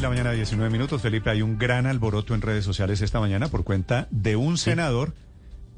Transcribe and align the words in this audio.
De 0.00 0.02
la 0.04 0.08
mañana, 0.08 0.32
19 0.32 0.70
minutos. 0.70 1.02
Felipe, 1.02 1.28
hay 1.30 1.42
un 1.42 1.58
gran 1.58 1.86
alboroto 1.86 2.34
en 2.34 2.40
redes 2.40 2.64
sociales 2.64 3.02
esta 3.02 3.20
mañana 3.20 3.48
por 3.48 3.64
cuenta 3.64 4.08
de 4.10 4.34
un 4.36 4.56
senador 4.56 5.12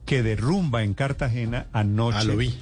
que 0.06 0.22
derrumba 0.22 0.84
en 0.84 0.94
Cartagena 0.94 1.66
anoche. 1.72 2.18
Ah, 2.20 2.24
lo 2.24 2.36
vi. 2.36 2.54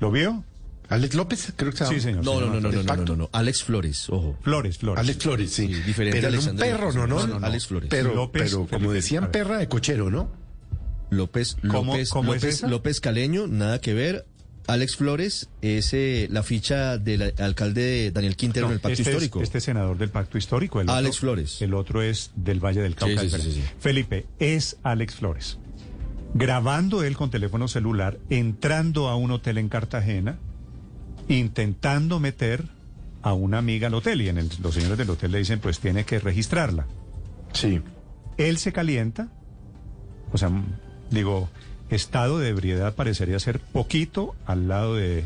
¿Lo 0.00 0.10
vio? 0.12 0.44
Alex 0.88 1.14
López, 1.14 1.52
creo 1.56 1.70
que 1.72 1.78
se 1.78 1.84
llama. 1.84 1.94
Sí, 1.96 2.00
señor. 2.00 2.24
No, 2.24 2.34
no, 2.34 2.38
señor 2.40 2.54
no, 2.54 2.60
no, 2.70 2.82
no, 2.82 2.96
no, 2.96 3.04
no, 3.04 3.16
no. 3.16 3.30
Alex 3.32 3.64
Flores, 3.64 4.08
ojo. 4.10 4.36
Flores, 4.42 4.78
Flores. 4.78 5.00
Alex 5.00 5.22
Flores, 5.22 5.52
sí. 5.52 5.66
Sí, 5.68 5.74
diferente 5.82 6.20
pero 6.20 6.38
era 6.38 6.50
un 6.50 6.56
perro. 6.56 6.92
¿no? 6.92 7.06
No, 7.06 7.26
no, 7.26 7.38
no, 7.40 7.46
Alex 7.46 7.66
Flores. 7.66 7.88
Pero, 7.90 8.14
López, 8.14 8.42
pero 8.44 8.66
como 8.68 8.92
decían, 8.92 9.30
perra 9.32 9.58
de 9.58 9.68
cochero, 9.68 10.10
¿no? 10.10 10.30
López, 11.10 11.56
¿Cómo- 11.68 11.92
López, 11.92 12.10
cómo 12.10 12.34
es 12.34 12.42
López, 12.42 12.54
esa? 12.56 12.68
López 12.68 13.00
Caleño, 13.00 13.46
nada 13.48 13.80
que 13.80 13.92
ver. 13.94 14.26
Alex 14.66 14.96
Flores 14.96 15.48
es 15.60 15.92
eh, 15.92 16.28
la 16.30 16.42
ficha 16.42 16.96
del 16.98 17.34
alcalde 17.38 18.10
Daniel 18.12 18.36
Quintero 18.36 18.66
en 18.66 18.74
el 18.74 18.80
Pacto 18.80 18.92
este 18.92 19.02
es- 19.02 19.08
Histórico. 19.08 19.42
este 19.42 19.60
senador 19.60 19.98
del 19.98 20.10
Pacto 20.10 20.38
Histórico. 20.38 20.80
El 20.80 20.88
Alex 20.88 21.16
otro- 21.16 21.20
Flores. 21.20 21.60
El 21.62 21.74
otro 21.74 22.00
es 22.02 22.30
del 22.36 22.60
Valle 22.64 22.80
del 22.80 22.94
Cauca. 22.94 23.20
Sí, 23.22 23.28
sí, 23.28 23.30
sí, 23.30 23.36
diferente. 23.36 23.60
sí, 23.60 23.66
sí. 23.66 23.74
Felipe, 23.80 24.26
es 24.38 24.76
Alex 24.82 25.16
Flores. 25.16 25.58
Grabando 26.34 27.02
él 27.02 27.16
con 27.16 27.30
teléfono 27.30 27.68
celular, 27.68 28.18
entrando 28.30 29.08
a 29.08 29.16
un 29.16 29.32
hotel 29.32 29.58
en 29.58 29.68
Cartagena, 29.68 30.38
intentando 31.28 32.20
meter 32.20 32.64
a 33.22 33.32
una 33.34 33.58
amiga 33.58 33.88
al 33.88 33.94
hotel. 33.94 34.22
Y 34.22 34.28
en 34.28 34.38
el- 34.38 34.50
los 34.62 34.74
señores 34.74 34.98
del 34.98 35.10
hotel 35.10 35.32
le 35.32 35.38
dicen, 35.38 35.58
pues 35.60 35.78
tiene 35.80 36.04
que 36.04 36.18
registrarla. 36.18 36.86
Sí. 37.52 37.80
Él 38.38 38.58
se 38.58 38.72
calienta, 38.72 39.28
o 40.32 40.38
sea, 40.38 40.50
digo, 41.10 41.50
estado 41.94 42.38
de 42.38 42.48
ebriedad 42.48 42.94
parecería 42.94 43.38
ser 43.38 43.60
poquito 43.60 44.34
al 44.46 44.68
lado 44.68 44.96
de 44.96 45.24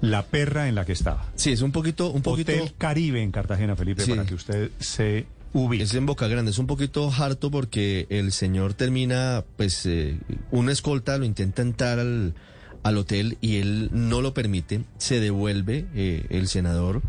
la 0.00 0.24
perra 0.26 0.68
en 0.68 0.74
la 0.74 0.84
que 0.84 0.92
estaba. 0.92 1.26
Sí, 1.36 1.52
es 1.52 1.62
un 1.62 1.72
poquito, 1.72 2.10
un 2.10 2.22
poquito. 2.22 2.52
Hotel 2.52 2.72
Caribe 2.76 3.22
en 3.22 3.32
Cartagena, 3.32 3.76
Felipe, 3.76 4.02
Sí. 4.02 4.10
para 4.10 4.24
que 4.26 4.34
usted 4.34 4.70
se 4.78 5.26
ubique. 5.52 5.84
Es 5.84 5.94
en 5.94 6.06
Boca 6.06 6.28
Grande, 6.28 6.50
es 6.50 6.58
un 6.58 6.66
poquito 6.66 7.10
harto 7.10 7.50
porque 7.50 8.06
el 8.10 8.32
señor 8.32 8.74
termina, 8.74 9.42
pues, 9.56 9.86
eh, 9.86 10.18
una 10.50 10.72
escolta 10.72 11.16
lo 11.18 11.24
intenta 11.24 11.62
entrar 11.62 11.98
al, 11.98 12.34
al 12.82 12.96
hotel 12.98 13.38
y 13.40 13.56
él 13.56 13.88
no 13.92 14.20
lo 14.20 14.34
permite, 14.34 14.82
se 14.98 15.18
devuelve 15.18 15.86
eh, 15.94 16.26
el 16.28 16.46
senador 16.48 17.00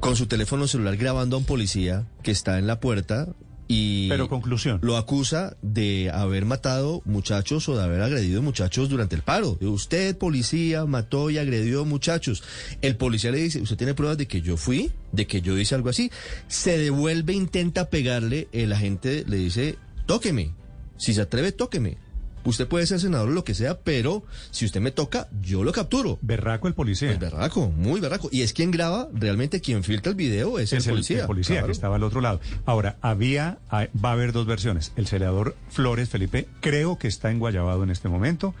con 0.00 0.14
su 0.14 0.26
teléfono 0.26 0.68
celular 0.68 0.96
grabando 0.98 1.36
a 1.36 1.38
un 1.38 1.46
policía 1.46 2.04
que 2.22 2.30
está 2.32 2.58
en 2.58 2.66
la 2.66 2.80
puerta 2.80 3.28
y 3.72 4.08
Pero 4.08 4.28
conclusión. 4.28 4.80
lo 4.82 4.96
acusa 4.96 5.56
de 5.62 6.10
haber 6.12 6.44
matado 6.44 7.02
muchachos 7.04 7.68
o 7.68 7.76
de 7.76 7.84
haber 7.84 8.02
agredido 8.02 8.42
muchachos 8.42 8.88
durante 8.88 9.14
el 9.14 9.22
paro. 9.22 9.58
Usted, 9.60 10.18
policía, 10.18 10.86
mató 10.86 11.30
y 11.30 11.38
agredió 11.38 11.84
muchachos. 11.84 12.42
El 12.82 12.96
policía 12.96 13.30
le 13.30 13.38
dice, 13.38 13.60
¿usted 13.60 13.76
tiene 13.76 13.94
pruebas 13.94 14.18
de 14.18 14.26
que 14.26 14.42
yo 14.42 14.56
fui? 14.56 14.90
¿De 15.12 15.28
que 15.28 15.40
yo 15.40 15.56
hice 15.56 15.76
algo 15.76 15.88
así? 15.88 16.10
Se 16.48 16.78
devuelve, 16.78 17.32
intenta 17.32 17.90
pegarle, 17.90 18.48
el 18.50 18.72
agente 18.72 19.24
le 19.28 19.36
dice, 19.36 19.76
tóqueme. 20.06 20.50
Si 20.98 21.14
se 21.14 21.20
atreve, 21.20 21.52
tóqueme. 21.52 21.96
Usted 22.44 22.66
puede 22.66 22.86
ser 22.86 23.00
senador 23.00 23.28
o 23.28 23.32
lo 23.32 23.44
que 23.44 23.54
sea, 23.54 23.78
pero 23.78 24.24
si 24.50 24.64
usted 24.64 24.80
me 24.80 24.90
toca, 24.90 25.28
yo 25.42 25.62
lo 25.64 25.72
capturo. 25.72 26.18
Berraco 26.22 26.68
el 26.68 26.74
policía. 26.74 27.08
Pues 27.08 27.18
berraco, 27.20 27.68
muy 27.70 28.00
berraco. 28.00 28.28
Y 28.32 28.42
es 28.42 28.52
quien 28.52 28.70
graba, 28.70 29.08
realmente 29.12 29.60
quien 29.60 29.84
filtra 29.84 30.10
el 30.10 30.16
video 30.16 30.58
es, 30.58 30.72
es 30.72 30.86
el 30.86 30.92
policía. 30.94 31.20
el 31.22 31.26
policía 31.26 31.54
Claro. 31.56 31.66
que 31.66 31.72
estaba 31.72 31.96
al 31.96 32.02
otro 32.02 32.20
lado. 32.20 32.40
Ahora, 32.64 32.96
había, 33.02 33.58
va 33.72 34.10
a 34.10 34.12
haber 34.12 34.32
dos 34.32 34.46
versiones. 34.46 34.92
El 34.96 35.06
senador 35.06 35.54
Flores, 35.70 36.08
Felipe, 36.08 36.46
creo 36.60 36.98
que 36.98 37.08
está 37.08 37.30
en 37.30 37.38
Guayabado 37.38 37.82
en 37.84 37.90
este 37.90 38.08
momento. 38.08 38.54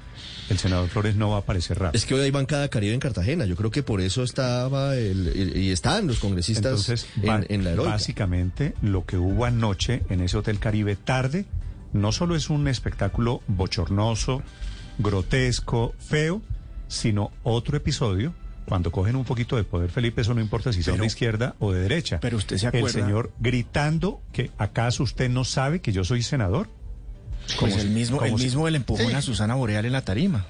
El 0.50 0.58
senador 0.58 0.88
Flores 0.88 1.14
no 1.16 1.30
va 1.30 1.36
a 1.36 1.40
aparecer 1.40 1.78
rápido. 1.78 1.96
Es 1.98 2.04
que 2.06 2.14
hoy 2.14 2.20
hay 2.22 2.30
bancada 2.30 2.68
Caribe 2.68 2.92
en 2.94 3.00
Cartagena. 3.00 3.46
Yo 3.46 3.56
creo 3.56 3.70
que 3.70 3.82
por 3.82 4.00
eso 4.00 4.22
estaba 4.22 4.96
el, 4.96 5.28
el- 5.28 5.56
y 5.56 5.70
están 5.70 6.06
los 6.06 6.18
congresistas 6.18 6.66
Entonces, 6.88 7.06
en 7.48 7.64
la 7.64 7.70
heroica. 7.70 7.92
básicamente, 7.92 8.74
lo 8.82 9.04
que 9.06 9.16
hubo 9.16 9.44
anoche 9.44 10.02
en 10.10 10.20
ese 10.20 10.36
Hotel 10.36 10.58
Caribe 10.58 10.96
tarde, 10.96 11.46
no 11.92 12.12
solo 12.12 12.36
es 12.36 12.50
un 12.50 12.68
espectáculo 12.68 13.42
bochornoso, 13.46 14.42
grotesco, 14.98 15.94
feo, 15.98 16.42
sino 16.88 17.30
otro 17.42 17.76
episodio. 17.76 18.34
Cuando 18.66 18.92
cogen 18.92 19.16
un 19.16 19.24
poquito 19.24 19.56
de 19.56 19.64
poder, 19.64 19.90
Felipe, 19.90 20.20
eso 20.20 20.32
no 20.34 20.40
importa 20.40 20.72
si 20.72 20.82
son 20.84 20.98
de 21.00 21.06
izquierda 21.06 21.56
o 21.58 21.72
de 21.72 21.80
derecha. 21.80 22.20
pero 22.20 22.36
usted 22.36 22.56
se 22.56 22.66
El 22.68 22.76
acuerda- 22.76 23.00
señor 23.04 23.32
gritando 23.40 24.20
que 24.32 24.50
acaso 24.58 25.02
usted 25.02 25.28
no 25.28 25.44
sabe 25.44 25.80
que 25.80 25.92
yo 25.92 26.04
soy 26.04 26.22
senador. 26.22 26.68
Pues 27.58 27.76
el 27.78 27.90
mismo, 27.90 28.18
como 28.18 28.36
el 28.36 28.42
mismo 28.42 28.68
el 28.68 28.76
empujón 28.76 29.08
Sí. 29.08 29.12
a 29.14 29.22
Susana 29.22 29.56
Boreal 29.56 29.84
en 29.86 29.92
la 29.92 30.02
tarima. 30.02 30.44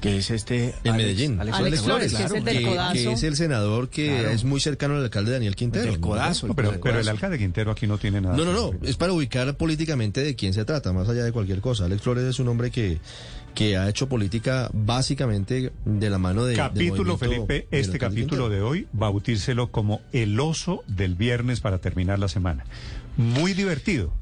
Que 0.00 0.18
es 0.18 0.30
este. 0.30 0.74
En 0.84 0.92
Alex- 0.92 0.96
Medellín. 0.96 1.40
Alex, 1.40 1.56
Alex 1.56 1.80
Flores, 1.82 2.14
que 2.14 2.24
es 2.24 2.30
el 2.32 2.44
del 2.44 2.58
que, 2.58 2.64
codazo. 2.64 2.92
que 2.92 3.12
es 3.12 3.22
el 3.22 3.36
senador 3.36 3.88
que 3.88 4.08
Claro. 4.08 4.30
es 4.30 4.44
muy 4.44 4.60
cercano 4.60 4.96
al 4.96 5.02
alcalde 5.04 5.32
Daniel 5.32 5.56
Quintero. 5.56 5.90
¿no? 5.92 6.00
codazo. 6.00 6.46
No, 6.48 6.54
pero, 6.54 6.72
el 6.72 6.80
pero 6.80 7.00
el 7.00 7.08
alcalde 7.08 7.38
Quintero 7.38 7.70
aquí 7.70 7.86
no 7.86 7.96
tiene 7.98 8.20
nada. 8.20 8.36
No, 8.36 8.44
no, 8.44 8.52
no. 8.52 8.70
Es 8.82 8.96
para 8.96 9.12
ubicar 9.12 9.56
políticamente 9.56 10.22
de 10.22 10.36
quién 10.36 10.52
se 10.54 10.64
trata, 10.64 10.92
más 10.92 11.08
allá 11.08 11.24
de 11.24 11.32
cualquier 11.32 11.60
cosa. 11.60 11.86
Alex 11.86 12.02
Flores 12.02 12.24
es 12.24 12.38
un 12.38 12.48
hombre 12.48 12.70
que, 12.70 12.98
que 13.54 13.76
ha 13.78 13.88
hecho 13.88 14.08
política 14.08 14.68
básicamente 14.72 15.72
de 15.84 16.10
la 16.10 16.18
mano 16.18 16.44
de. 16.44 16.54
Capítulo, 16.56 17.16
Felipe, 17.16 17.66
este 17.70 17.98
capítulo 17.98 18.44
Quintero. 18.44 18.48
de 18.50 18.60
hoy, 18.62 18.86
bautícelo 18.92 19.70
como 19.70 20.02
el 20.12 20.38
oso 20.38 20.84
del 20.86 21.14
viernes 21.14 21.60
para 21.60 21.78
terminar 21.78 22.18
la 22.18 22.28
semana. 22.28 22.64
Muy 23.16 23.54
divertido. 23.54 24.12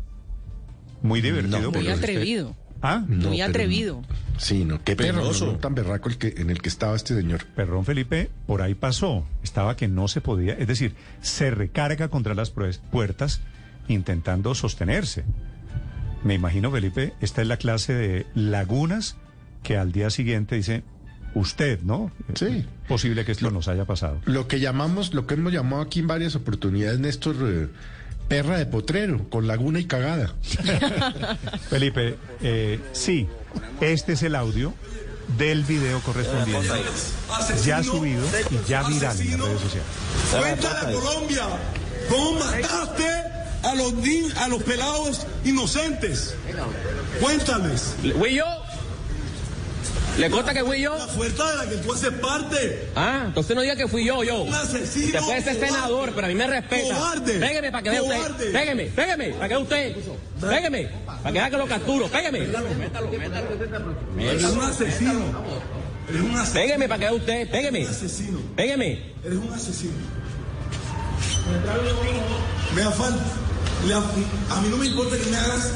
Muy 1.03 1.21
divertido. 1.21 1.61
No, 1.61 1.71
Muy 1.73 1.89
atrevido. 1.89 2.57
Ah, 2.83 3.05
No, 3.09 3.29
muy 3.29 3.39
pero- 3.39 3.49
atrevido. 3.51 4.03
Sí, 4.37 4.65
no. 4.65 4.83
Qué 4.83 4.97
perro, 4.97 5.19
Peligroso. 5.19 5.47
no, 5.47 5.59
tan 5.59 5.75
berraco 5.75 6.09
el 6.09 6.19
que, 6.19 6.35
en 6.39 6.51
el 6.51 6.61
que 6.61 6.69
estaba 6.69 6.97
este 6.97 7.15
señor. 7.15 7.45
Perrón 7.55 7.85
Felipe, 7.85 8.31
por 8.47 8.63
ahí 8.63 8.75
pasó. 8.75 9.27
Estaba 9.43 9.77
que 9.77 9.87
no 9.89 10.09
se 10.09 10.21
podía, 10.21 10.55
es 10.55 10.67
decir, 10.67 10.95
se 11.23 11.51
recarga 11.51 12.09
contra 12.09 12.35
las 12.35 12.51
puertas 12.51 13.41
intentando 13.89 14.55
sostenerse. 14.55 15.25
Me 16.25 16.35
imagino, 16.35 16.71
Felipe, 16.71 17.13
esta 17.21 17.43
es 17.43 17.49
la 17.49 17.59
clase 17.59 17.93
de 17.95 18.27
lagunas 18.35 19.17
que 19.63 19.77
al 19.77 19.93
día 19.93 20.11
siguiente 20.11 20.57
dice, 20.57 20.83
usted, 21.35 21.81
¿no? 21.83 22.11
Sí. 22.35 22.47
Es 22.47 22.89
posible 22.89 23.25
que 23.25 23.33
esto 23.33 23.51
nos 23.51 23.69
haya 23.69 23.85
pasado. 23.85 24.21
Lo 24.25 24.49
que 24.49 24.59
llamamos, 24.61 25.15
lo 25.15 25.27
que 25.27 25.35
hemos 25.35 25.53
llamado 25.53 25.83
aquí 25.83 26.01
en 26.01 26.07
varias 26.07 26.35
oportunidades, 26.35 26.99
Néstor, 26.99 27.37
eh, 27.43 27.69
perra 28.29 28.59
de 28.59 28.67
potrero, 28.67 29.29
con 29.31 29.47
laguna 29.47 29.81
y 29.81 29.87
cagada. 29.87 30.35
Felipe, 31.71 32.17
eh, 32.43 32.81
sí, 32.93 33.29
este 33.81 34.15
es 34.15 34.23
el 34.23 34.35
audio 34.35 34.75
del 35.39 35.65
video 35.65 36.01
correspondiente, 36.01 36.69
ya 37.65 37.83
subido 37.83 38.25
y 38.51 38.69
ya 38.69 38.83
viral 38.85 39.21
en 39.21 39.31
las 39.31 39.41
redes 39.41 39.61
sociales. 39.61 39.89
Cuéntale 40.31 40.79
a 40.79 41.01
Colombia 41.01 41.47
cómo 42.09 42.33
mataste 42.39 43.09
a 43.63 43.75
los, 43.75 43.95
a 44.37 44.49
los 44.49 44.63
pelados 44.63 45.27
inocentes. 45.45 46.35
Cuéntales. 47.21 47.95
¿Fui 48.19 48.35
yo? 48.35 48.64
¿Le 50.19 50.31
consta 50.31 50.55
que 50.55 50.63
fui 50.65 50.81
yo? 50.81 50.97
La 50.97 51.09
fuerza 51.09 51.51
de 51.51 51.57
la 51.57 51.69
que 51.71 51.77
tú 51.79 51.93
haces 51.93 52.11
parte. 52.13 52.89
Ah, 52.95 53.25
entonces 53.27 53.57
no 53.57 53.63
diga 53.63 53.75
que 53.75 53.89
fui 53.89 54.05
yo, 54.05 54.23
yo. 54.23 54.43
Un 54.43 54.55
asesino, 54.55 55.07
Usted 55.07 55.21
puede 55.21 55.43
ser 55.43 55.59
senador, 55.59 56.13
pero 56.15 56.27
a 56.27 56.29
mí 56.29 56.35
me 56.37 56.47
respeta. 56.47 56.95
Cobarde. 56.95 57.33
Pégame 57.41 57.73
para 57.73 57.83
que 57.83 57.91
vea 57.91 58.03
usted. 58.03 58.53
Pégame, 58.53 58.85
pégame, 58.87 59.29
para 59.31 59.49
que 59.49 59.55
vea 59.55 59.59
usted. 59.59 59.97
Pégame, 60.41 60.89
para 61.07 61.23
que 61.25 61.33
vea 61.33 61.51
que 61.51 61.57
lo 61.57 61.67
capturo. 61.67 62.09
Pégame. 62.09 62.39
Eres 64.21 64.45
un 64.45 64.61
asesino. 64.63 65.21
Eres 66.09 66.21
un 66.23 66.37
asesino. 66.37 66.61
Pégame 66.63 66.89
para 66.89 66.99
que 66.99 67.05
vea 67.07 67.15
usted. 67.15 67.51
Pégame. 67.51 67.81
Un 67.85 67.91
asesino. 67.91 68.39
Pégame. 68.55 69.15
Eres 69.25 69.39
un 69.39 69.53
asesino. 69.53 69.93
Me 72.75 72.83
le- 73.89 73.95
a 73.95 74.61
mí 74.61 74.69
no 74.71 74.77
me 74.79 74.87
importa 74.87 75.17
que 75.17 75.27
me 75.31 75.37
hagas. 75.37 75.71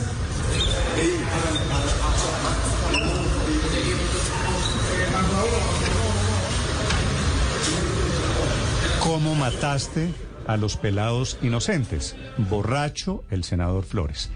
¿Cómo 9.08 9.34
mataste 9.34 10.10
a 10.46 10.58
los 10.58 10.76
pelados 10.76 11.38
inocentes? 11.40 12.14
Borracho 12.36 13.24
el 13.30 13.42
senador 13.42 13.84
Flores. 13.86 14.28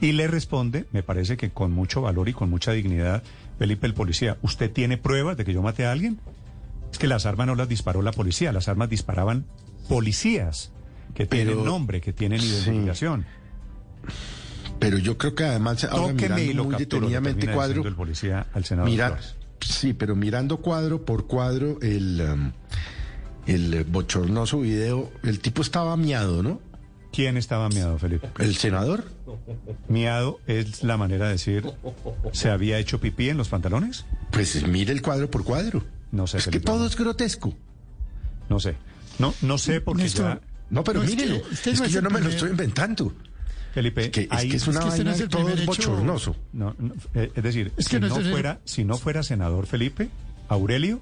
Y 0.00 0.10
le 0.12 0.26
responde, 0.26 0.86
me 0.90 1.04
parece 1.04 1.36
que 1.36 1.50
con 1.50 1.70
mucho 1.70 2.02
valor 2.02 2.28
y 2.28 2.32
con 2.32 2.50
mucha 2.50 2.72
dignidad, 2.72 3.22
Felipe 3.56 3.86
el 3.86 3.94
policía, 3.94 4.36
¿usted 4.42 4.72
tiene 4.72 4.98
pruebas 4.98 5.36
de 5.36 5.44
que 5.44 5.52
yo 5.52 5.62
maté 5.62 5.86
a 5.86 5.92
alguien? 5.92 6.18
Es 6.90 6.98
que 6.98 7.06
las 7.06 7.24
armas 7.24 7.46
no 7.46 7.54
las 7.54 7.68
disparó 7.68 8.02
la 8.02 8.10
policía, 8.10 8.50
las 8.50 8.66
armas 8.66 8.90
disparaban 8.90 9.46
policías 9.88 10.72
que 11.14 11.26
Pero- 11.26 11.44
tienen 11.52 11.64
nombre, 11.64 12.00
que 12.00 12.12
tienen 12.12 12.40
Sí. 12.40 12.48
identificación. 12.48 13.26
Pero 14.80 14.98
yo 14.98 15.16
creo 15.18 15.36
que 15.36 15.44
además, 15.44 15.84
ahora 15.84 16.14
Tóqueme 16.14 16.34
mirando 16.42 16.64
muy 16.64 16.74
detenidamente 16.74 17.52
cuadro, 17.52 17.86
el 17.86 17.94
policía 17.94 18.48
al 18.52 18.64
senador 18.64 18.90
mira, 18.90 19.06
Flores. 19.12 19.36
sí, 19.60 19.92
pero 19.94 20.16
mirando 20.16 20.56
cuadro 20.56 21.04
por 21.04 21.28
cuadro 21.28 21.78
el, 21.80 22.20
um, 22.20 22.52
el 23.46 23.72
eh, 23.74 23.84
bochornoso 23.86 24.60
video, 24.60 25.10
el 25.22 25.40
tipo 25.40 25.62
estaba 25.62 25.96
miado, 25.96 26.42
¿no? 26.42 26.60
¿Quién 27.12 27.36
estaba 27.36 27.68
miado, 27.68 27.98
Felipe? 27.98 28.28
El 28.38 28.56
senador. 28.56 29.04
Miado 29.88 30.38
es 30.46 30.82
la 30.82 30.96
manera 30.96 31.26
de 31.26 31.32
decir, 31.32 31.64
¿se 32.32 32.50
había 32.50 32.78
hecho 32.78 33.00
pipí 33.00 33.28
en 33.30 33.36
los 33.38 33.48
pantalones? 33.48 34.04
Pues 34.30 34.66
mire 34.66 34.92
el 34.92 35.00
cuadro 35.02 35.30
por 35.30 35.44
cuadro. 35.44 35.82
No 36.12 36.26
sé, 36.26 36.38
Es 36.38 36.44
que 36.44 36.50
Felipe. 36.52 36.66
todo 36.66 36.86
es 36.86 36.96
grotesco. 36.96 37.54
No 38.48 38.60
sé. 38.60 38.74
No, 39.18 39.34
no 39.42 39.56
sé 39.58 39.80
porque 39.80 40.02
Néstor, 40.04 40.40
ya... 40.40 40.40
No, 40.68 40.84
pero 40.84 41.00
No, 41.00 41.06
es 41.06 41.14
que 41.16 41.70
es 41.70 41.80
no 41.80 41.86
que 41.86 41.90
yo 41.90 42.02
no 42.02 42.10
me 42.10 42.20
lo 42.20 42.28
estoy 42.28 42.50
inventando. 42.50 43.12
Felipe, 43.72 44.04
Es 44.06 44.10
que 44.10 44.20
es, 44.22 44.28
ahí- 44.30 44.50
que 44.50 44.56
es 44.56 44.66
una 44.68 44.80
Es 44.80 44.84
que 44.84 44.90
este 44.90 45.04
no 45.04 45.10
vaina 45.10 45.22
el 45.22 45.28
todo 45.28 45.48
hecho. 45.50 45.64
bochornoso. 45.66 46.36
No, 46.52 46.74
no, 46.78 46.92
eh, 47.14 47.30
es 47.34 47.42
decir, 47.42 47.72
Es 47.76 47.86
si, 47.86 47.90
que 47.92 48.00
no 48.00 48.08
no 48.08 48.16
el- 48.18 48.30
fuera, 48.30 48.60
si 48.64 48.84
no 48.84 48.96
fuera 48.98 49.22
senador 49.22 49.66
Felipe, 49.66 50.08
Aurelio, 50.48 51.00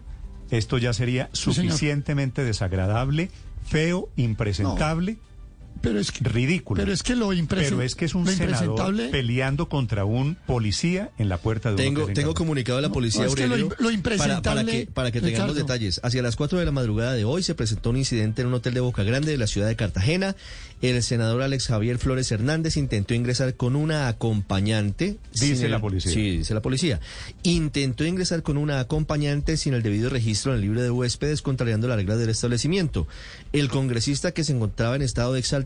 esto 0.50 0.78
ya 0.78 0.92
sería 0.92 1.28
suficientemente 1.32 2.44
desagradable, 2.44 3.30
feo, 3.66 4.08
impresentable, 4.16 5.16
Pero 5.80 6.00
es 6.00 6.12
que, 6.12 6.24
ridículo. 6.24 6.80
pero 6.80 6.92
es 6.92 7.02
que 7.02 7.14
lo, 7.14 7.32
impresen- 7.32 7.70
Pero 7.70 7.82
es 7.82 7.94
que 7.94 8.06
es 8.06 8.14
un 8.14 8.26
senador 8.26 8.48
impresentable- 8.70 9.10
peleando 9.10 9.68
contra 9.68 10.04
un 10.04 10.36
policía 10.46 11.10
en 11.18 11.28
la 11.28 11.36
puerta 11.38 11.68
de 11.70 11.74
un 11.74 11.78
Tengo, 11.94 12.08
en 12.08 12.14
tengo 12.14 12.32
comunicado 12.34 12.76
de 12.78 12.82
la 12.82 12.88
policía 12.90 13.22
No, 13.22 13.28
es 13.28 13.34
que 13.34 13.46
lo 13.46 13.56
lo 13.56 13.90
impresentable, 13.90 14.40
para, 14.42 14.42
para 14.42 14.64
que, 14.64 14.86
para 14.86 15.10
que 15.10 15.20
tengamos 15.20 15.54
Ricardo. 15.54 15.54
detalles. 15.54 16.00
Hacia 16.02 16.22
las 16.22 16.36
4 16.36 16.58
de 16.58 16.64
la 16.64 16.70
madrugada 16.72 17.12
de 17.12 17.24
hoy 17.24 17.42
se 17.42 17.54
presentó 17.54 17.90
un 17.90 17.98
incidente 17.98 18.42
en 18.42 18.48
un 18.48 18.54
hotel 18.54 18.72
de 18.74 18.80
Boca 18.80 19.02
Grande 19.02 19.30
de 19.30 19.36
la 19.38 19.46
ciudad 19.46 19.66
de 19.68 19.76
Cartagena. 19.76 20.34
El 20.82 21.02
senador 21.02 21.42
Alex 21.42 21.66
Javier 21.68 21.98
Flores 21.98 22.30
Hernández 22.30 22.76
intentó 22.76 23.14
ingresar 23.14 23.54
con 23.54 23.74
una 23.76 24.08
acompañante. 24.08 25.16
Dice 25.38 25.68
la 25.68 25.80
policía. 25.80 26.12
Sí, 26.12 26.38
dice 26.38 26.52
la 26.54 26.60
policía. 26.62 27.00
Intentó 27.42 28.04
ingresar 28.04 28.42
con 28.42 28.56
una 28.58 28.80
acompañante 28.80 29.56
sin 29.56 29.74
el 29.74 29.82
debido 29.82 30.10
registro 30.10 30.52
en 30.52 30.56
el 30.56 30.62
libro 30.62 30.82
de 30.82 30.90
huéspedes, 30.90 31.42
contrariando 31.42 31.88
las 31.88 31.96
reglas 31.96 32.18
del 32.18 32.30
establecimiento. 32.30 33.06
El 33.52 33.68
congresista 33.68 34.32
que 34.32 34.44
se 34.44 34.52
encontraba 34.52 34.96
en 34.96 35.02
estado 35.02 35.32
de 35.32 35.40
exaltación, 35.40 35.63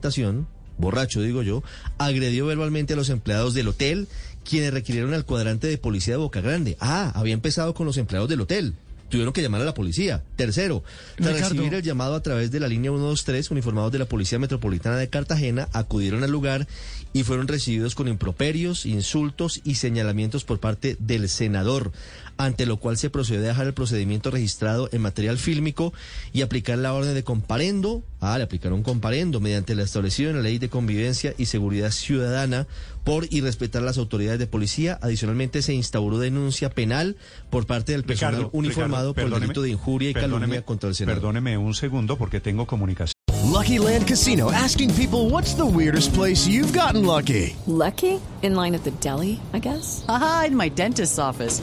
borracho 0.78 1.20
digo 1.20 1.42
yo, 1.42 1.62
agredió 1.98 2.46
verbalmente 2.46 2.94
a 2.94 2.96
los 2.96 3.10
empleados 3.10 3.54
del 3.54 3.68
hotel, 3.68 4.08
quienes 4.48 4.72
requirieron 4.72 5.12
al 5.12 5.24
cuadrante 5.24 5.66
de 5.66 5.78
policía 5.78 6.14
de 6.14 6.18
Boca 6.18 6.40
Grande. 6.40 6.76
Ah, 6.80 7.12
había 7.14 7.34
empezado 7.34 7.74
con 7.74 7.86
los 7.86 7.98
empleados 7.98 8.28
del 8.28 8.40
hotel. 8.40 8.74
Tuvieron 9.08 9.32
que 9.32 9.40
llamar 9.40 9.62
a 9.62 9.64
la 9.64 9.72
policía. 9.72 10.22
Tercero, 10.36 10.84
tras 11.16 11.32
Ricardo. 11.32 11.54
recibir 11.54 11.74
el 11.74 11.82
llamado 11.82 12.14
a 12.14 12.22
través 12.22 12.50
de 12.50 12.60
la 12.60 12.68
línea 12.68 12.90
123, 12.90 13.50
uniformados 13.50 13.90
de 13.90 13.98
la 13.98 14.04
Policía 14.04 14.38
Metropolitana 14.38 14.96
de 14.96 15.08
Cartagena 15.08 15.68
acudieron 15.72 16.24
al 16.24 16.30
lugar 16.30 16.68
y 17.14 17.22
fueron 17.22 17.48
recibidos 17.48 17.94
con 17.94 18.06
improperios, 18.06 18.84
insultos 18.84 19.62
y 19.64 19.76
señalamientos 19.76 20.44
por 20.44 20.60
parte 20.60 20.96
del 20.98 21.30
senador, 21.30 21.90
ante 22.36 22.66
lo 22.66 22.76
cual 22.76 22.98
se 22.98 23.08
procedió 23.08 23.40
a 23.40 23.48
dejar 23.48 23.66
el 23.66 23.72
procedimiento 23.72 24.30
registrado 24.30 24.90
en 24.92 25.00
material 25.00 25.38
fílmico 25.38 25.94
y 26.34 26.42
aplicar 26.42 26.76
la 26.76 26.92
orden 26.92 27.14
de 27.14 27.24
comparendo. 27.24 28.02
Ah, 28.20 28.36
le 28.36 28.44
aplicaron 28.44 28.82
comparendo 28.82 29.40
mediante 29.40 29.74
lo 29.74 29.82
establecido 29.82 30.30
en 30.30 30.36
la 30.36 30.42
Ley 30.42 30.58
de 30.58 30.68
Convivencia 30.68 31.34
y 31.38 31.46
Seguridad 31.46 31.90
Ciudadana 31.90 32.66
por 33.04 33.26
irrespetar 33.30 33.82
las 33.82 33.96
autoridades 33.96 34.38
de 34.38 34.46
policía. 34.46 34.98
Adicionalmente, 35.00 35.62
se 35.62 35.74
instauró 35.74 36.18
denuncia 36.18 36.70
penal 36.70 37.16
por 37.50 37.66
parte 37.66 37.92
del 37.92 38.04
personal 38.04 38.34
Ricardo, 38.36 38.50
uniformado 38.58 39.12
Ricardo, 39.12 39.30
por 39.30 39.38
el 39.38 39.40
delito 39.40 39.62
de 39.62 39.70
injuria 39.70 40.10
y 40.10 40.14
calumnia 40.14 40.62
contra 40.64 40.88
el 40.88 40.94
senador. 40.94 41.20
Perdóneme 41.20 41.56
un 41.58 41.74
segundo 41.74 42.18
porque 42.18 42.40
tengo 42.40 42.66
comunicación. 42.66 43.12
Lucky 43.44 43.78
Land 43.78 44.06
Casino 44.06 44.50
asking 44.52 44.92
people 44.94 45.30
what's 45.30 45.54
the 45.54 45.64
weirdest 45.64 46.12
place 46.12 46.46
you've 46.46 46.72
gotten 46.72 47.06
lucky? 47.06 47.56
Lucky? 47.66 48.20
In 48.42 48.54
line 48.54 48.74
at 48.74 48.84
the 48.84 48.92
deli, 49.00 49.40
I 49.52 49.58
guess? 49.58 50.04
Aha, 50.08 50.44
in 50.48 50.56
my 50.56 50.68
dentist's 50.68 51.18
office. 51.18 51.62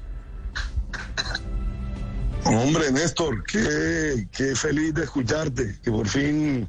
Hombre, 2.45 2.91
Néstor, 2.91 3.43
qué, 3.43 4.27
qué 4.31 4.55
feliz 4.55 4.93
de 4.93 5.03
escucharte, 5.03 5.77
que 5.83 5.91
por 5.91 6.07
fin 6.07 6.67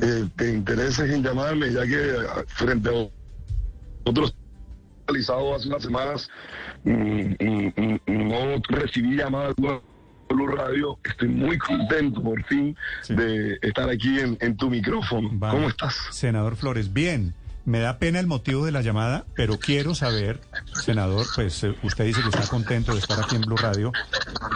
eh, 0.00 0.28
te 0.36 0.52
intereses 0.52 1.10
en 1.10 1.22
llamarme, 1.22 1.72
ya 1.72 1.86
que 1.86 2.16
ah, 2.28 2.44
frente 2.48 2.88
a 2.90 3.08
otros 4.08 4.34
realizado 5.06 5.54
hace 5.54 5.68
unas 5.68 5.82
semanas 5.82 6.30
mm, 6.84 6.90
mm, 6.90 7.72
mm, 7.76 8.28
no 8.28 8.62
recibí 8.68 9.16
llamadas 9.16 9.54
de 9.56 9.80
Blue 10.28 10.46
Radio. 10.48 10.98
Estoy 11.04 11.28
muy 11.28 11.56
contento 11.58 12.22
por 12.22 12.42
fin 12.44 12.76
de 13.08 13.58
estar 13.62 13.88
aquí 13.88 14.18
en, 14.18 14.36
en 14.40 14.56
tu 14.56 14.68
micrófono. 14.68 15.30
Vale. 15.32 15.54
¿Cómo 15.54 15.68
estás? 15.68 15.96
Senador 16.10 16.56
Flores, 16.56 16.92
bien. 16.92 17.34
Me 17.66 17.80
da 17.80 17.98
pena 17.98 18.20
el 18.20 18.28
motivo 18.28 18.64
de 18.64 18.70
la 18.70 18.80
llamada, 18.80 19.26
pero 19.34 19.58
quiero 19.58 19.96
saber, 19.96 20.40
senador, 20.84 21.26
pues 21.34 21.64
eh, 21.64 21.74
usted 21.82 22.04
dice 22.04 22.22
que 22.22 22.28
está 22.28 22.46
contento 22.46 22.92
de 22.92 23.00
estar 23.00 23.20
aquí 23.20 23.34
en 23.34 23.42
Blue 23.42 23.56
Radio. 23.56 23.90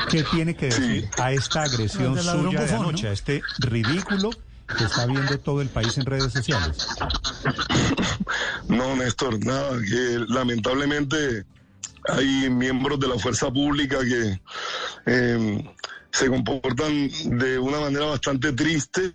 ¿Qué 0.08 0.22
tiene 0.22 0.54
que 0.54 0.66
decir 0.66 1.10
a 1.18 1.32
esta 1.32 1.64
agresión 1.64 2.14
ladrón 2.14 2.52
suya 2.52 2.64
de 2.64 2.72
anoche, 2.72 3.02
¿no? 3.02 3.10
a 3.10 3.12
este 3.12 3.42
ridículo 3.58 4.30
que 4.78 4.84
está 4.84 5.06
viendo 5.06 5.36
todo 5.40 5.60
el 5.60 5.68
país 5.68 5.98
en 5.98 6.06
redes 6.06 6.32
sociales? 6.32 6.86
No, 8.68 8.94
Néstor, 8.94 9.44
nada, 9.44 9.76
que 9.80 10.24
lamentablemente 10.28 11.44
hay 12.08 12.48
miembros 12.48 13.00
de 13.00 13.08
la 13.08 13.18
fuerza 13.18 13.50
pública 13.50 13.98
que 14.04 14.40
eh, 15.06 15.74
se 16.12 16.28
comportan 16.28 17.10
de 17.24 17.58
una 17.58 17.80
manera 17.80 18.06
bastante 18.06 18.52
triste 18.52 19.14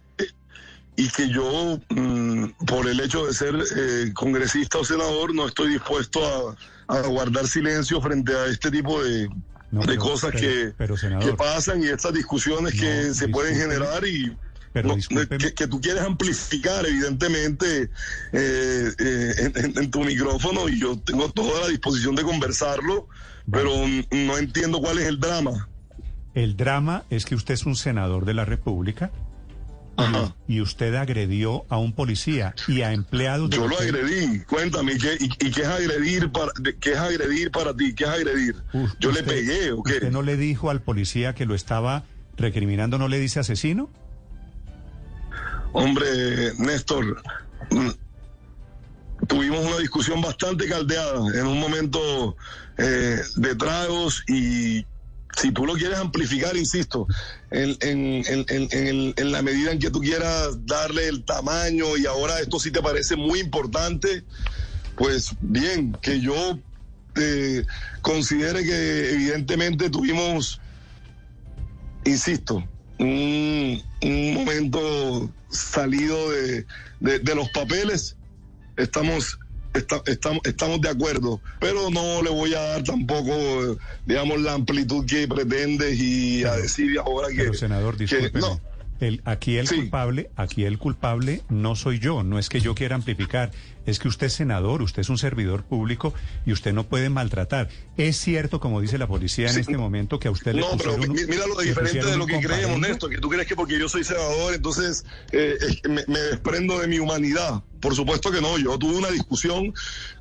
y 0.98 1.10
que 1.10 1.30
yo, 1.30 1.80
mm, 1.90 2.46
por 2.66 2.88
el 2.88 3.00
hecho 3.00 3.26
de 3.26 3.34
ser 3.34 3.56
eh, 3.78 4.12
congresista 4.14 4.78
o 4.78 4.86
senador, 4.86 5.34
no 5.36 5.48
estoy 5.48 5.70
dispuesto 5.74 6.56
a, 6.88 6.98
a 6.98 7.02
guardar 7.08 7.48
silencio 7.48 8.00
frente 8.02 8.34
a 8.34 8.46
este 8.48 8.72
tipo 8.72 9.04
de, 9.04 9.28
No, 9.72 9.82
de 9.82 9.88
pero- 9.88 10.02
cosas 10.02 10.32
pero- 10.34 10.40
que, 10.42 10.74
pero, 10.78 10.98
senador. 10.98 11.26
que 11.30 11.34
pasan 11.36 11.84
y 11.84 11.88
estas 11.88 12.14
discusiones 12.14 12.74
que 12.80 13.14
se 13.14 13.28
pueden 13.28 13.56
generar 13.58 14.06
y 14.08 14.36
no, 14.84 14.96
que, 15.40 15.54
que 15.54 15.68
tú 15.68 15.80
quieres 15.80 16.04
amplificar, 16.04 16.86
evidentemente, 16.86 17.90
eh, 18.34 18.92
eh, 19.00 19.52
en, 19.78 19.90
tu 19.90 20.02
micrófono 20.04 20.68
y 20.68 20.80
yo 20.80 21.00
tengo 21.00 21.30
toda 21.32 21.62
la 21.62 21.68
disposición 21.70 22.14
de 22.16 22.24
conversarlo, 22.24 23.08
pero 23.50 23.72
no 24.12 24.38
entiendo 24.38 24.80
cuál 24.82 24.98
es 25.00 25.06
el 25.06 25.20
drama. 25.20 25.70
El 26.34 26.58
drama 26.58 27.06
es 27.10 27.24
que 27.24 27.36
usted 27.36 27.54
es 27.54 27.66
un 27.66 27.78
senador 27.78 28.26
de 28.26 28.34
la 28.34 28.44
República 28.44 29.12
Ajá. 29.98 30.36
y 30.48 30.60
usted 30.62 30.94
agredió 30.96 31.66
a 31.70 31.78
un 31.78 31.94
policía 31.94 32.54
y 32.68 32.82
a 32.82 32.92
empleados 32.92 33.50
del 33.50 33.62
Yo 33.62 33.68
lo 33.68 33.78
agredí, 33.80 34.44
cuéntame, 34.44 34.94
¿y 34.94 34.98
qué, 34.98 35.18
y, 35.20 35.26
y 35.48 35.52
qué 35.52 35.62
es 35.62 35.68
agredir 35.68 36.32
para, 36.32 36.52
de- 36.60 36.76
qué 36.78 36.92
es 36.92 36.98
agredir 36.98 37.50
para 37.52 37.74
ti? 37.76 37.96
¿Qué 37.96 38.04
es 38.04 38.10
agredir? 38.10 38.56
Uf, 38.74 38.92
Yo 39.00 39.12
le 39.12 39.24
pegué, 39.24 39.72
¿o 39.72 39.82
qué? 39.84 39.94
¿Usted 39.94 40.12
no 40.12 40.22
le 40.22 40.36
dijo 40.38 40.70
al 40.70 40.82
policía 40.82 41.34
que 41.34 41.46
lo 41.46 41.56
estaba 41.56 42.04
recriminando, 42.38 42.98
no 42.98 43.08
le 43.08 43.20
dice 43.20 43.40
asesino? 43.40 43.90
Hombre, 45.74 46.54
Néstor, 46.58 47.22
mm, 47.72 47.90
tuvimos 49.28 49.66
una 49.66 49.78
discusión 49.78 50.22
bastante 50.22 50.68
caldeada 50.68 51.20
en 51.40 51.46
un 51.48 51.60
momento 51.60 52.36
eh, 52.78 53.22
de 53.36 53.56
tragos 53.56 54.24
y 54.28 54.86
si 55.36 55.52
tú 55.52 55.66
lo 55.66 55.74
quieres 55.74 55.98
amplificar, 56.00 56.56
insisto, 56.56 57.08
en, 57.52 57.76
en- 57.82 58.46
en- 58.50 59.14
en- 59.18 59.32
la 59.32 59.42
medida 59.42 59.72
en 59.72 59.80
que 59.80 59.92
tú 59.92 60.00
quieras 60.02 60.66
darle 60.66 61.08
el 61.08 61.24
tamaño 61.26 61.98
y 61.98 62.06
ahora 62.06 62.40
esto 62.40 62.60
sí 62.60 62.72
te 62.72 62.82
parece 62.82 63.16
muy 63.16 63.40
importante, 63.40 64.24
pues 64.96 65.30
bien, 65.42 65.94
que 66.02 66.22
yo 66.22 66.58
eh, 67.18 67.64
considere 68.02 68.64
que 68.64 69.14
evidentemente 69.14 69.90
tuvimos 69.90 70.60
insisto, 72.06 72.64
un, 73.00 73.84
un 74.02 74.34
momento 74.34 75.34
salido 75.50 76.32
de- 76.32 76.66
de 77.20 77.36
los 77.36 77.50
papeles. 77.50 78.16
Estamos 78.78 79.38
está- 79.76 80.02
estamos, 80.06 80.42
estamos 80.46 80.82
de 80.82 80.90
acuerdo, 80.90 81.42
pero 81.60 81.90
no 81.90 82.22
le 82.22 82.30
voy 82.30 82.54
a 82.54 82.62
dar 82.62 82.84
tampoco, 82.84 83.78
digamos, 84.06 84.40
la 84.42 84.54
amplitud 84.54 85.06
que 85.06 85.28
pretendes 85.28 86.00
y 86.00 86.44
a 86.44 86.56
decir 86.56 86.98
ahora 87.00 87.30
que... 87.30 87.36
Pero 87.38 87.54
senador, 87.54 87.98
que- 87.98 88.04
discúlpeme. 88.06 88.40
no, 88.40 88.62
El, 89.00 89.22
aquí 89.26 89.58
el 89.58 89.68
culpable, 89.68 90.30
aquí 90.38 90.64
el 90.64 90.78
culpable 90.78 91.42
no 91.50 91.76
soy 91.76 92.00
yo, 92.00 92.24
no 92.24 92.40
es 92.40 92.48
que 92.48 92.62
yo 92.62 92.76
quiera 92.76 92.96
amplificar, 92.96 93.52
es 93.86 94.00
que 94.00 94.08
usted 94.08 94.28
es 94.28 94.34
senador, 94.34 94.82
usted 94.82 95.02
es 95.02 95.10
un 95.10 95.18
servidor 95.18 95.66
público 95.66 96.14
y 96.46 96.54
usted 96.54 96.72
no 96.74 96.86
puede 96.86 97.10
maltratar. 97.10 97.68
Es 97.98 98.16
cierto, 98.18 98.62
como 98.62 98.80
dice 98.80 98.98
la 98.98 99.06
policía 99.08 99.48
en 99.48 99.54
Sí. 99.56 99.60
este 99.60 99.78
momento, 99.78 100.18
que 100.18 100.30
a 100.30 100.32
usted 100.32 100.54
le 100.54 100.62
No, 100.62 100.78
pero 100.78 100.96
un- 100.96 101.12
mira 101.12 101.46
lo 101.46 101.60
diferente 101.60 102.06
de 102.06 102.16
lo 102.18 102.26
que 102.26 102.40
creemos. 102.40 102.80
Néstor, 102.80 103.10
que 103.10 103.18
tú 103.18 103.28
crees 103.30 103.46
que 103.48 103.56
porque 103.58 103.78
yo 103.78 103.90
soy 103.90 104.06
senador, 104.06 104.54
entonces 104.56 105.04
eh, 105.34 105.56
que 105.84 105.90
me, 105.90 106.04
me 106.08 106.20
desprendo 106.20 106.80
de 106.80 106.88
mi 106.88 106.98
humanidad. 107.00 107.64
Por 107.82 107.96
supuesto 107.96 108.32
que 108.32 108.42
no, 108.42 108.58
yo 108.58 108.78
tuve 108.80 108.96
una 108.98 109.10
discusión 109.12 109.74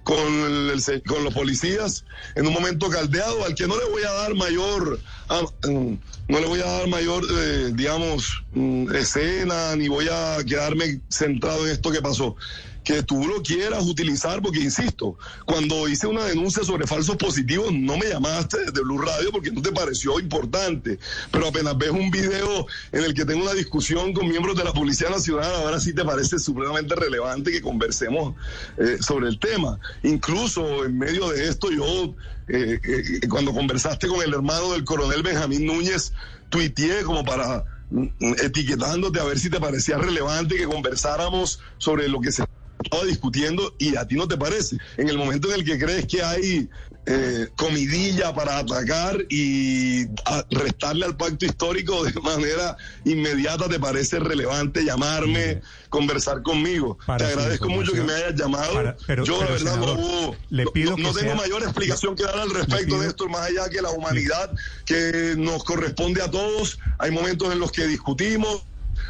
con, 0.03 0.19
el- 0.19 1.03
con 1.07 1.25
los 1.25 1.33
policías 1.35 2.05
en 2.35 2.47
un 2.47 2.53
momento 2.53 2.89
caldeado 2.91 3.45
al 3.45 3.55
que 3.55 3.67
no 3.67 3.77
le 3.79 3.85
voy 3.91 4.03
a 4.03 4.13
dar 4.13 4.35
mayor, 4.35 5.01
ah, 5.29 5.43
mm, 5.67 5.95
no 6.29 6.41
le 6.41 6.47
voy 6.47 6.61
a 6.61 6.67
dar 6.67 6.89
mayor, 6.89 7.25
eh, 7.31 7.71
digamos, 7.75 8.45
mm, 8.53 8.95
escena, 8.95 9.77
ni 9.77 9.89
voy 9.89 10.09
a 10.11 10.39
quedarme 10.47 11.01
centrado 11.09 11.67
en 11.67 11.73
esto 11.73 11.91
que 11.91 12.03
pasó 12.03 12.37
que 12.85 13.03
tú 13.03 13.27
lo 13.27 13.43
quieras 13.43 13.85
utilizar, 13.85 14.43
porque 14.43 14.61
insisto, 14.61 15.17
cuando 15.47 15.89
hice 15.89 16.07
una 16.07 16.25
denuncia 16.25 16.63
sobre 16.63 16.87
falsos 16.87 17.17
positivos, 17.17 17.73
no 17.73 17.97
me 17.97 18.09
llamaste 18.09 18.59
desde 18.59 18.83
Blue 18.83 18.99
Radio 18.99 19.33
porque 19.33 19.51
no 19.51 19.63
te 19.63 19.73
pareció 19.73 20.21
importante. 20.21 20.99
Pero 21.31 21.49
apenas 21.49 21.77
ves 21.79 21.91
un 21.91 22.11
video 22.11 22.67
en 22.93 23.05
el 23.05 23.15
que 23.15 23.25
tengo 23.25 23.43
una 23.43 23.55
discusión 23.55 24.13
con 24.13 24.29
miembros 24.29 24.57
de 24.57 24.65
la 24.65 24.73
Policía 24.73 25.09
Nacional, 25.09 25.53
ahora 25.55 25.81
sí 25.81 25.95
te 25.95 26.05
parece 26.05 26.39
supremamente 26.39 26.95
relevante 26.95 27.51
que 27.51 27.63
conversemos 27.63 28.35
eh, 28.77 28.99
sobre 29.01 29.29
el 29.29 29.39
tema. 29.39 29.79
Incluso 30.03 30.85
en 30.85 30.99
medio 30.99 31.31
de 31.31 31.49
esto, 31.49 31.71
yo, 31.71 32.15
eh, 32.49 32.79
eh, 32.85 33.29
cuando 33.29 33.55
conversaste 33.55 34.09
con 34.09 34.23
el 34.23 34.35
hermano 34.35 34.73
del 34.73 34.85
coronel 34.85 35.23
Benjamín 35.23 35.65
Núñez, 35.65 36.13
tuiteé 36.51 37.03
como 37.03 37.25
para 37.25 37.65
mm, 37.91 38.35
etiquetándote 38.43 39.21
a 39.21 39.25
ver 39.25 39.39
si 39.39 39.49
te 39.49 39.59
parecía 39.59 39.97
relevante 39.97 40.57
que 40.57 40.67
conversáramos 40.67 41.61
sobre 41.79 42.09
lo 42.09 42.21
que 42.21 42.31
se 42.31 42.45
estaba 42.85 43.05
discutiendo 43.05 43.75
y 43.79 43.97
a 43.97 44.07
ti 44.07 44.15
no 44.15 44.29
te 44.29 44.37
parece. 44.37 44.77
En 44.97 45.09
el 45.09 45.19
momento 45.19 45.49
en 45.49 45.55
el 45.61 45.65
que 45.65 45.79
crees 45.79 46.07
que 46.07 46.23
hay 46.23 46.69
eh, 47.07 47.49
comidilla 47.57 48.35
para 48.35 48.59
atacar 48.59 49.19
y 49.29 50.07
restarle 50.51 51.05
al 51.05 51.17
pacto 51.17 51.45
histórico 51.45 52.03
de 52.05 52.19
manera 52.21 52.77
inmediata, 53.05 53.69
te 53.69 53.79
parece 53.79 54.19
relevante 54.21 54.85
llamarme, 54.85 55.61
conversar 55.91 56.43
conmigo. 56.43 56.99
Para 57.07 57.27
te 57.27 57.33
agradezco 57.33 57.69
mucho 57.69 57.93
que 57.93 58.01
me 58.03 58.13
hayas 58.15 58.35
llamado. 58.35 58.73
Para- 58.73 58.97
pero- 59.07 59.25
Yo, 59.25 59.39
la 59.43 59.51
verdad, 59.51 59.59
senador, 59.75 59.99
no 59.99 60.37
le 60.51 60.67
pido 60.69 60.91
no, 60.91 60.97
que 60.97 61.03
no 61.03 61.13
tengo 61.13 61.35
mayor 61.35 61.63
explicación 61.63 62.17
que 62.17 62.23
dar 62.25 62.39
al 62.39 62.51
respecto 62.51 62.99
de 63.01 63.09
esto, 63.09 63.29
más 63.29 63.43
allá 63.49 63.69
que 63.69 63.83
la 63.83 63.91
humanidad 63.91 64.51
que 64.87 65.35
nos 65.37 65.63
corresponde 65.65 66.23
a 66.23 66.31
todos. 66.31 66.79
Hay 66.99 67.11
momentos 67.11 67.53
en 67.53 67.59
los 67.59 67.71
que 67.71 67.87
discutimos, 67.87 68.63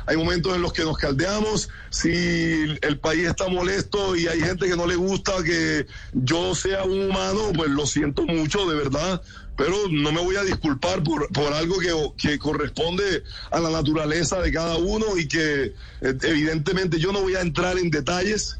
hay 0.06 0.16
momentos 0.16 0.54
en 0.54 0.62
los 0.62 0.72
que 0.72 0.84
nos 0.84 0.96
caldeamos. 0.98 1.68
Si 1.90 2.76
el 2.80 2.98
país 2.98 3.26
está 3.26 3.48
molesto 3.48 4.16
y 4.16 4.26
hay 4.26 4.40
gente 4.40 4.68
que 4.68 4.76
no 4.76 4.86
le 4.86 4.96
gusta 4.96 5.32
que 5.44 5.86
yo 6.12 6.54
sea 6.54 6.84
un 6.84 7.10
humano, 7.10 7.52
pues 7.54 7.70
lo 7.70 7.86
siento 7.86 8.22
mucho, 8.22 8.68
de 8.68 8.76
verdad. 8.76 9.22
Pero 9.56 9.88
no 9.90 10.12
me 10.12 10.20
voy 10.20 10.36
a 10.36 10.42
disculpar 10.42 11.02
por, 11.02 11.28
por 11.28 11.52
algo 11.52 11.78
que, 11.78 11.92
que 12.16 12.38
corresponde 12.38 13.22
a 13.50 13.60
la 13.60 13.70
naturaleza 13.70 14.40
de 14.40 14.52
cada 14.52 14.76
uno 14.76 15.16
y 15.16 15.28
que 15.28 15.74
eh, 16.00 16.18
evidentemente 16.22 16.98
yo 16.98 17.12
no 17.12 17.22
voy 17.22 17.36
a 17.36 17.40
entrar 17.40 17.78
en 17.78 17.90
detalles 17.90 18.58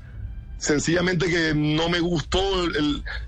sencillamente 0.64 1.28
que 1.28 1.54
no 1.54 1.88
me 1.88 2.00
gustó 2.00 2.40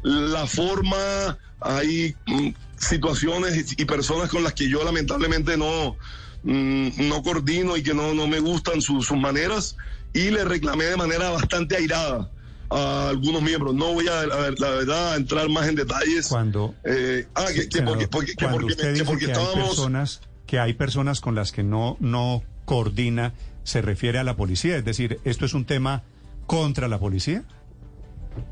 la 0.02 0.46
forma, 0.46 1.38
hay 1.60 2.14
mm, 2.26 2.48
situaciones 2.78 3.74
y 3.76 3.84
personas 3.84 4.30
con 4.30 4.42
las 4.42 4.54
que 4.54 4.68
yo 4.68 4.82
lamentablemente 4.84 5.56
no, 5.56 5.96
mm, 6.42 7.08
no 7.08 7.22
coordino 7.22 7.76
y 7.76 7.82
que 7.82 7.94
no, 7.94 8.14
no 8.14 8.26
me 8.26 8.40
gustan 8.40 8.80
su- 8.82 9.02
sus 9.02 9.18
maneras 9.18 9.76
y 10.12 10.30
le 10.30 10.44
reclamé 10.44 10.84
de 10.84 10.96
manera 10.96 11.30
bastante 11.30 11.76
airada 11.76 12.30
a 12.70 13.08
algunos 13.10 13.42
miembros. 13.42 13.74
No 13.74 13.92
voy 13.94 14.08
a, 14.08 14.20
a 14.20 14.24
ver, 14.26 14.58
la 14.58 14.70
verdad, 14.70 15.12
a 15.12 15.16
entrar 15.16 15.48
más 15.48 15.68
en 15.68 15.74
detalles. 15.76 16.28
Cuando, 16.28 16.74
Eh, 16.84 17.26
ah, 17.34 17.46
que, 17.54 17.68
que 17.68 17.78
senador, 17.78 17.98
porque, 17.98 18.08
porque- 18.08 18.34
que 18.34 18.46
porque- 18.48 18.66
usted 18.66 18.82
que 18.84 18.92
dice 18.92 19.04
porque 19.04 19.26
que 19.26 19.32
hay 19.32 19.38
estábamos... 19.38 19.68
personas 19.68 20.20
que 20.46 20.58
hay 20.60 20.74
personas 20.74 21.20
con 21.20 21.34
las 21.34 21.50
que 21.52 21.62
no 21.64 21.96
no 22.00 22.42
coordina, 22.64 23.34
se 23.64 23.82
refiere 23.82 24.18
a 24.18 24.24
la 24.24 24.36
policía, 24.36 24.76
es 24.76 24.84
decir, 24.84 25.18
esto 25.24 25.44
es 25.44 25.54
un 25.54 25.64
tema 25.64 26.02
contra 26.46 26.86
la 26.88 26.98
policía. 26.98 27.42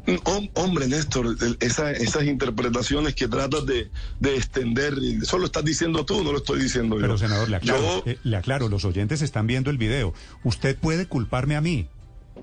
Hom- 0.07 0.51
Hombre, 0.55 0.87
Néstor, 0.87 1.37
esa- 1.61 1.91
esas 1.93 2.25
interpretaciones 2.25 3.15
que 3.15 3.29
tratas 3.29 3.65
de, 3.67 3.91
de 4.21 4.37
extender, 4.37 4.95
y 5.01 5.17
eso 5.23 5.39
lo 5.39 5.47
estás 5.47 5.65
diciendo 5.65 6.05
tú, 6.05 6.23
no 6.23 6.33
lo 6.33 6.39
estoy 6.39 6.61
diciendo 6.61 6.97
Pero 7.01 7.15
yo. 7.15 7.19
senador, 7.19 7.49
le 7.49 7.57
aclaro, 7.57 7.81
Yo- 7.81 8.03
eh, 8.11 8.19
le 8.23 8.37
aclaro, 8.37 8.69
los 8.69 8.85
oyentes 8.85 9.23
están 9.23 9.47
viendo 9.47 9.71
el 9.71 9.79
video. 9.79 10.13
Usted 10.43 10.77
puede 10.77 11.07
culparme 11.07 11.57
a 11.57 11.61
mí, 11.61 11.89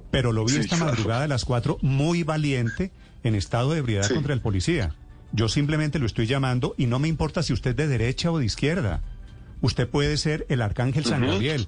pero 0.10 0.32
lo 0.32 0.46
vi 0.46 0.54
Sí, 0.54 0.60
esta 0.60 0.78
claro. 0.78 0.92
madrugada 0.94 1.24
a 1.26 1.28
las 1.28 1.46
cuatro 1.46 1.78
muy 1.82 2.24
valiente 2.24 2.92
en 3.24 3.36
estado 3.36 3.72
de 3.74 3.80
ebriedad 3.80 4.08
Sí. 4.08 4.14
contra 4.16 4.34
el 4.34 4.42
policía. 4.42 4.96
Yo 5.32 5.48
simplemente 5.48 6.00
lo 6.00 6.06
estoy 6.08 6.26
llamando 6.28 6.76
y 6.78 6.88
no 6.88 7.00
me 7.00 7.08
importa 7.08 7.44
si 7.44 7.54
usted 7.54 7.72
es 7.72 7.78
de 7.78 7.88
derecha 7.88 8.32
o 8.32 8.40
de 8.40 8.46
izquierda. 8.46 9.02
Usted 9.62 9.88
puede 9.88 10.18
ser 10.18 10.46
el 10.50 10.62
arcángel 10.62 11.06
San. 11.06 11.22
Gabriel, 11.26 11.68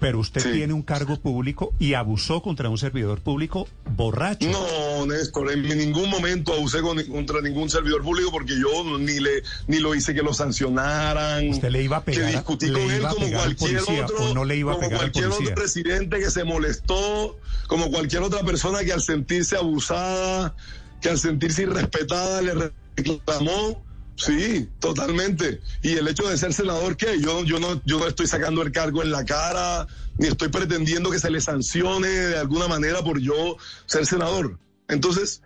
pero 0.00 0.18
usted 0.18 0.42
Sí. 0.42 0.52
tiene 0.52 0.72
un 0.74 0.82
cargo 0.82 1.18
público 1.18 1.72
y 1.78 1.94
abusó 1.94 2.42
contra 2.42 2.68
un 2.68 2.76
servidor 2.78 3.20
público 3.20 3.66
borracho. 3.96 4.48
No, 4.50 5.06
Néstor, 5.06 5.52
en 5.52 5.62
ningún 5.78 6.10
momento 6.10 6.52
abusé 6.52 6.80
con- 6.82 7.02
contra 7.04 7.40
ningún 7.40 7.70
servidor 7.70 8.02
público 8.02 8.30
porque 8.30 8.54
yo 8.58 8.98
ni 8.98 9.20
le 9.20 9.42
ni 9.66 9.78
lo 9.78 9.94
hice 9.94 10.14
que 10.14 10.22
lo 10.22 10.34
sancionaran. 10.34 11.48
Usted 11.48 11.70
le 11.70 11.82
iba 11.82 11.98
a 11.98 12.04
pegar 12.04 12.26
que 12.30 12.36
discutí 12.36 12.70
con 12.70 12.82
él 12.90 13.02
como 13.02 13.30
cualquier 13.30 13.56
policía, 13.80 14.04
otro, 14.04 14.34
no 14.34 14.44
le 14.44 14.56
iba 14.56 14.72
a 14.72 14.76
como 14.76 14.90
cualquier 14.90 15.26
otro 15.26 15.54
presidente 15.54 16.18
que 16.18 16.30
se 16.30 16.44
molestó, 16.44 17.38
como 17.68 17.90
cualquier 17.90 18.22
otra 18.22 18.42
persona 18.42 18.80
que 18.84 18.92
al 18.92 19.00
sentirse 19.02 19.56
abusada, 19.56 20.54
que 21.00 21.08
al 21.10 21.18
sentirse 21.18 21.62
irrespetada 21.62 22.42
le 22.42 22.72
reclamó. 22.96 23.83
Sí, 24.16 24.68
totalmente. 24.78 25.60
Y 25.82 25.92
el 25.92 26.06
hecho 26.06 26.28
de 26.28 26.38
ser 26.38 26.52
senador, 26.52 26.96
¿qué? 26.96 27.20
Yo, 27.20 27.44
yo, 27.44 27.58
no, 27.58 27.82
yo 27.84 27.98
no 27.98 28.06
estoy 28.06 28.26
sacando 28.26 28.62
el 28.62 28.70
cargo 28.70 29.02
en 29.02 29.10
la 29.10 29.24
cara, 29.24 29.86
ni 30.18 30.28
estoy 30.28 30.48
pretendiendo 30.48 31.10
que 31.10 31.18
se 31.18 31.30
le 31.30 31.40
sancione 31.40 32.08
de 32.08 32.38
alguna 32.38 32.68
manera 32.68 33.02
por 33.02 33.18
yo 33.18 33.56
ser 33.86 34.06
senador. 34.06 34.58
Entonces, 34.88 35.42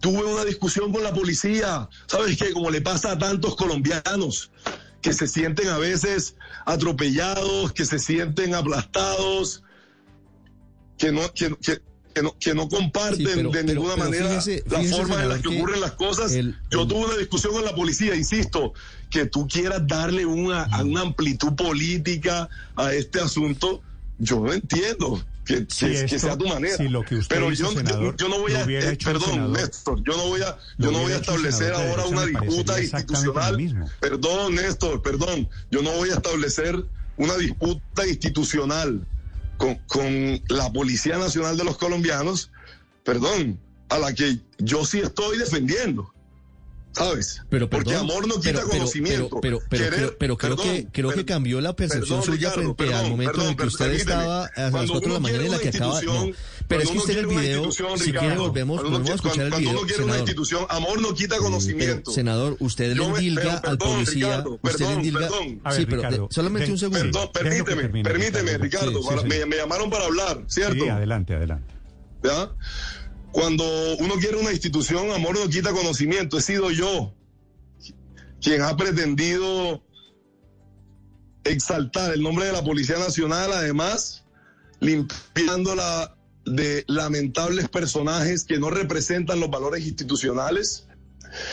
tuve 0.00 0.24
una 0.24 0.44
discusión 0.44 0.92
con 0.92 1.02
la 1.02 1.12
policía. 1.12 1.88
¿Sabes 2.06 2.36
qué? 2.36 2.52
Como 2.52 2.70
le 2.70 2.80
pasa 2.82 3.12
a 3.12 3.18
tantos 3.18 3.56
colombianos 3.56 4.50
que 5.00 5.12
se 5.12 5.26
sienten 5.26 5.68
a 5.68 5.78
veces 5.78 6.36
atropellados, 6.64 7.72
que 7.72 7.84
se 7.84 7.98
sienten 7.98 8.54
aplastados, 8.54 9.64
que 10.98 11.10
no, 11.10 11.32
que, 11.34 11.56
que- 11.56 11.82
que 12.12 12.22
no, 12.22 12.36
que 12.38 12.54
no 12.54 12.68
comparten 12.68 13.18
Sí, 13.18 13.24
pero- 13.34 13.50
de 13.50 13.60
pero- 13.64 13.74
ninguna 13.74 13.94
pero 13.94 14.04
manera 14.06 14.28
fíjese- 14.28 14.64
la 14.68 14.78
fíjese, 14.80 14.96
forma 14.96 15.22
en 15.22 15.28
la 15.28 15.36
que 15.36 15.42
que 15.42 15.56
ocurren 15.58 15.80
las 15.80 15.92
cosas. 15.92 16.32
el- 16.32 16.56
Yo 16.70 16.82
el- 16.82 16.88
tuve 16.88 17.04
una 17.06 17.16
discusión 17.16 17.52
con 17.52 17.64
la 17.64 17.74
policía, 17.74 18.14
insisto, 18.14 18.72
que 19.10 19.26
tú 19.26 19.46
quieras 19.48 19.86
darle 19.86 20.24
una, 20.26 20.62
a 20.64 20.82
una 20.84 21.00
amplitud 21.02 21.54
política 21.54 22.48
a 22.76 22.92
este 22.94 23.20
asunto, 23.20 23.82
yo 24.18 24.40
no 24.40 24.52
entiendo. 24.52 25.22
Que, 25.44 25.66
Si 25.68 25.86
que- 25.86 25.92
que 25.92 26.04
esto- 26.04 26.18
sea 26.20 26.38
tu 26.38 26.46
manera. 26.46 26.76
si 26.76 26.88
lo 26.88 27.02
que 27.04 27.16
usted 27.16 27.34
Pero 27.34 27.50
hizo, 27.50 27.64
yo, 27.64 27.72
senador, 27.76 28.16
yo 28.16 28.28
no 28.28 28.38
voy 28.38 28.52
a, 28.52 28.62
eh, 28.62 28.96
perdón, 29.04 29.30
senador, 29.30 29.58
Néstor, 29.58 30.02
yo 30.04 30.16
no 30.16 30.28
voy 30.28 30.40
a, 30.42 30.56
yo 30.78 30.92
no 30.92 30.98
voy 31.00 31.12
a 31.12 31.16
establecer 31.16 31.72
ahora 31.72 32.06
una 32.06 32.24
disputa 32.26 32.80
institucional. 32.80 33.90
Perdón, 34.00 34.54
Néstor, 34.54 35.02
perdón, 35.02 35.48
yo 35.72 35.82
no 35.82 35.90
voy 35.92 36.10
a 36.10 36.14
establecer 36.14 36.84
una 37.16 37.36
disputa 37.38 38.06
institucional 38.06 39.04
con, 39.62 39.76
con 39.86 40.42
la 40.48 40.72
Policía 40.72 41.18
Nacional 41.18 41.56
de 41.56 41.62
los 41.62 41.78
Colombianos, 41.78 42.50
perdón, 43.04 43.60
a 43.90 43.98
la 43.98 44.12
que 44.12 44.40
yo 44.58 44.84
sí 44.84 44.98
estoy 44.98 45.38
defendiendo. 45.38 46.12
¿Sabes? 46.94 47.42
Pero 47.48 47.70
Porque 47.70 47.90
perdón, 47.90 48.10
amor 48.10 48.28
no 48.28 48.34
quita 48.34 48.52
pero, 48.52 48.68
conocimiento. 48.68 49.40
Pero, 49.40 49.60
pero, 49.60 49.62
pero, 49.70 49.84
Querer- 49.84 49.94
creo- 49.98 50.16
pero 50.18 50.36
creo 50.36 50.56
perdón, 50.56 50.74
que 50.76 50.88
creo 50.92 51.10
que 51.10 51.24
cambió 51.24 51.60
la 51.62 51.74
percepción 51.74 52.20
perdón, 52.20 52.34
suya 52.36 52.50
Ricardo, 52.50 52.74
frente 52.76 52.82
al 52.84 52.90
perdón, 53.00 53.10
momento 53.10 53.42
en 53.42 53.48
el 53.48 53.56
que 53.56 53.66
usted 53.66 53.92
estaba 53.92 54.44
a 54.44 54.60
las 54.60 54.70
Cuando 54.72 54.92
4 54.92 55.08
de 55.08 55.14
la 55.14 55.20
mañana 55.20 55.44
en 55.44 55.50
la 55.52 55.58
que 55.58 55.68
una 55.68 55.76
acaba. 55.78 56.02
No, 56.02 56.26
pero 56.68 56.82
es 56.82 56.88
cuando 56.88 56.92
que 56.92 56.98
usted 56.98 57.12
en 57.12 57.18
el 57.18 57.26
una 57.26 57.40
video, 57.40 57.72
si 57.72 58.12
quiere 58.12 58.36
volvemos, 58.36 58.80
cuando 58.80 58.98
uno 58.98 58.98
volvemos 58.98 59.00
a 59.00 59.02
quiere- 59.02 59.14
escuchar 59.14 59.44
el 59.46 59.50
cuando 59.50 59.58
video, 59.58 59.70
uno 59.80 59.86
quiere 59.86 60.02
una 60.04 60.12
senador. 60.12 60.28
institución, 60.28 60.66
amor 60.68 61.00
no 61.00 61.14
quita 61.14 61.28
Pero, 61.30 61.42
conocimiento. 61.42 62.10
senador, 62.12 62.56
usted 62.60 62.94
le 62.94 63.00
me- 63.00 63.06
endilga 63.08 63.56
al 63.58 63.78
policía, 63.78 64.26
Ricardo, 64.26 64.50
usted 64.62 64.68
le 64.70 64.78
perdón, 64.86 64.92
endilga. 64.98 65.26
A 65.64 65.72
sí, 65.72 65.86
pero 65.86 65.96
Ricardo, 66.02 66.28
de- 66.28 66.34
solamente 66.34 66.66
de- 66.66 66.72
un 66.72 66.78
segundo. 66.78 67.32
Permíteme, 67.32 67.88
permíteme, 68.02 68.58
Ricardo. 68.58 69.00
Me 69.24 69.56
llamaron 69.56 69.88
para 69.88 70.04
hablar, 70.04 70.42
¿cierto? 70.46 70.84
Sí, 70.84 70.88
adelante, 70.90 71.34
adelante. 71.34 71.72
¿Ya? 72.22 72.50
Cuando 73.32 73.64
uno 73.98 74.14
quiere 74.16 74.36
una 74.36 74.52
institución, 74.52 75.10
amor 75.10 75.38
no 75.38 75.48
quita 75.48 75.72
conocimiento. 75.72 76.38
He 76.38 76.42
sido 76.42 76.70
yo 76.70 77.14
quien 78.40 78.62
ha 78.62 78.76
pretendido 78.76 79.82
exaltar 81.44 82.12
el 82.12 82.22
nombre 82.22 82.46
de 82.46 82.52
la 82.52 82.62
Policía 82.62 82.98
Nacional, 82.98 83.52
además 83.52 84.24
limpiando 84.80 85.74
la 85.74 86.16
de 86.44 86.84
lamentables 86.88 87.68
personajes 87.68 88.44
que 88.44 88.58
no 88.58 88.68
representan 88.68 89.38
los 89.40 89.48
valores 89.48 89.86
institucionales 89.86 90.88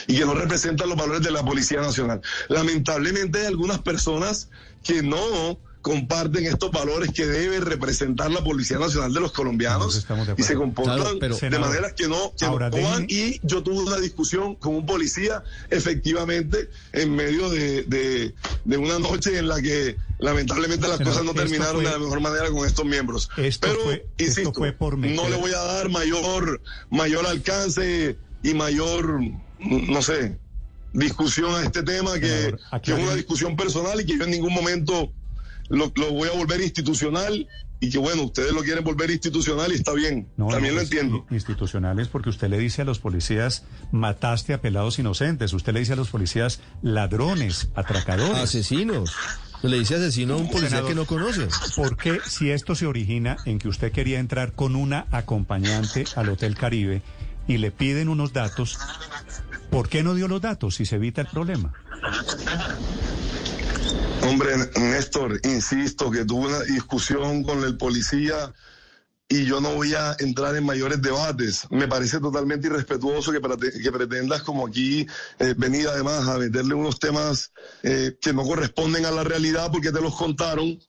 y 0.08 0.18
que 0.18 0.26
no 0.26 0.34
representan 0.34 0.90
los 0.90 0.98
valores 0.98 1.22
de 1.22 1.32
la 1.32 1.46
Policía 1.46 1.82
Nacional. 1.82 2.22
Lamentablemente 2.50 3.40
hay 3.40 3.46
algunas 3.46 3.80
personas 3.80 4.50
que 4.84 5.04
no 5.04 5.60
comparten 5.82 6.46
estos 6.46 6.72
valores 6.72 7.12
que 7.14 7.26
debe 7.26 7.60
representar 7.62 8.30
la 8.32 8.44
Policía 8.44 8.78
Nacional 8.80 9.14
de 9.14 9.20
los 9.22 9.32
colombianos 9.32 10.06
y 10.38 10.44
se 10.44 10.56
comportan 10.56 10.98
Claro, 11.00 11.18
pero- 11.20 11.36
de 11.36 11.40
Senador, 11.40 11.68
manera 11.70 11.96
que 11.96 12.08
no, 12.08 12.34
que 12.38 12.46
ahora 12.46 12.70
y 13.08 13.40
yo 13.44 13.64
tuve 13.64 13.84
una 13.84 13.98
discusión 13.98 14.56
con 14.56 14.76
un 14.76 14.86
policía 14.86 15.42
efectivamente 15.70 16.70
en 16.92 17.16
medio 17.16 17.50
de, 17.50 17.84
de- 17.84 18.34
de 18.66 18.78
una 18.78 19.00
noche 19.00 19.38
en 19.38 19.48
la 19.48 19.62
que 19.62 19.96
lamentablemente 20.20 20.88
las 20.88 20.98
Senador, 20.98 21.14
cosas 21.22 21.26
no 21.26 21.34
terminaron 21.42 21.76
fue- 21.76 21.86
de 21.86 21.92
la 21.92 22.00
mejor 22.00 22.20
manera 22.20 22.50
con 22.52 22.66
estos 22.68 22.86
miembros. 22.86 23.30
Esto 23.38 23.68
Pero, 23.70 23.80
fue- 23.82 23.94
esto 24.18 24.24
insisto, 24.42 24.54
fue 24.54 24.74
por 24.74 24.98
no 24.98 25.30
le 25.30 25.36
voy 25.38 25.52
a 25.54 25.60
dar 25.60 25.90
mayor, 25.90 26.62
mayor 26.90 27.26
alcance 27.26 28.18
y 28.44 28.54
mayor, 28.54 29.22
no 29.60 30.02
sé, 30.02 30.38
discusión 30.92 31.54
a 31.56 31.64
este 31.64 31.84
tema 31.84 32.20
que, 32.20 32.28
Senador, 32.28 32.82
que 32.82 32.92
es 32.94 33.00
una 33.00 33.16
discusión 33.16 33.56
personal 33.56 34.02
y 34.02 34.06
que 34.06 34.18
yo 34.18 34.26
en 34.26 34.32
ningún 34.32 34.54
momento 34.54 35.12
lo, 35.70 35.92
lo 35.96 36.12
voy 36.12 36.30
a 36.30 36.34
volver 36.34 36.62
institucional 36.62 37.48
y 37.80 37.90
que 37.90 37.98
bueno, 37.98 38.24
ustedes 38.24 38.52
lo 38.52 38.62
quieren 38.62 38.84
volver 38.84 39.10
institucional 39.10 39.72
y 39.72 39.76
está 39.76 39.94
bien, 39.94 40.28
No, 40.36 40.48
también 40.50 40.74
no, 40.74 40.80
lo 40.80 40.84
es 40.84 40.92
entiendo. 40.92 41.26
Institucionales 41.32 42.10
porque 42.10 42.30
usted 42.30 42.50
le 42.50 42.58
dice 42.58 42.82
a 42.82 42.86
los 42.86 43.00
policías, 43.00 43.64
mataste 43.92 44.54
a 44.54 44.60
pelados 44.62 45.00
inocentes. 45.00 45.54
Usted 45.54 45.74
le 45.74 45.80
dice 45.80 45.94
a 45.94 45.96
los 45.96 46.10
policías, 46.10 46.60
ladrones, 46.82 47.70
atracadores. 47.76 48.38
Asesinos. 48.38 49.14
Le 49.62 49.78
dice 49.80 49.96
asesino 49.96 50.34
a 50.36 50.38
un 50.38 50.48
policía 50.48 50.70
Senador. 50.70 50.90
que 50.90 50.96
no 50.96 51.06
conoce. 51.06 51.48
¿Por 51.76 51.96
qué, 51.98 52.20
si 52.26 52.50
esto 52.50 52.76
se 52.76 52.86
origina 52.86 53.38
en 53.46 53.60
que 53.60 53.68
usted 53.70 53.92
quería 53.92 54.20
entrar 54.20 54.54
con 54.54 54.76
una 54.76 55.06
acompañante 55.12 56.06
al 56.16 56.30
Hotel 56.30 56.56
Caribe 56.56 57.02
y 57.48 57.58
le 57.58 57.72
piden 57.72 58.10
unos 58.10 58.32
datos, 58.34 58.78
¿por 59.70 59.90
qué 59.90 60.02
no 60.04 60.16
dio 60.16 60.28
los 60.28 60.42
datos 60.42 60.76
si 60.76 60.86
se 60.86 60.96
evita 60.96 61.22
el 61.22 61.28
problema? 61.28 61.74
Hombre, 64.24 64.56
Néstor, 64.80 65.40
insisto 65.44 66.12
que 66.12 66.26
tuve 66.26 66.48
una 66.48 66.60
discusión 66.62 67.44
con 67.44 67.64
el 67.64 67.78
policía 67.78 68.54
y 69.28 69.46
yo 69.46 69.62
no 69.62 69.76
voy 69.76 69.94
a 69.94 70.16
entrar 70.20 70.56
en 70.56 70.66
mayores 70.66 71.02
debates. 71.02 71.68
Me 71.70 71.88
parece 71.88 72.20
totalmente 72.20 72.68
irrespetuoso 72.68 73.32
que, 73.32 73.40
prete- 73.42 73.82
que 73.82 73.92
pretendas 73.92 74.42
como 74.44 74.68
aquí 74.68 75.06
eh, 75.40 75.54
venir 75.58 75.88
además 75.88 76.28
a 76.28 76.38
meterle 76.38 76.74
unos 76.74 77.00
temas 77.00 77.52
eh, 77.84 78.18
que 78.20 78.34
no 78.34 78.44
corresponden 78.44 79.06
a 79.06 79.12
la 79.12 79.24
realidad 79.24 79.72
porque 79.72 79.92
te 79.92 80.02
los 80.02 80.16
contaron. 80.16 80.80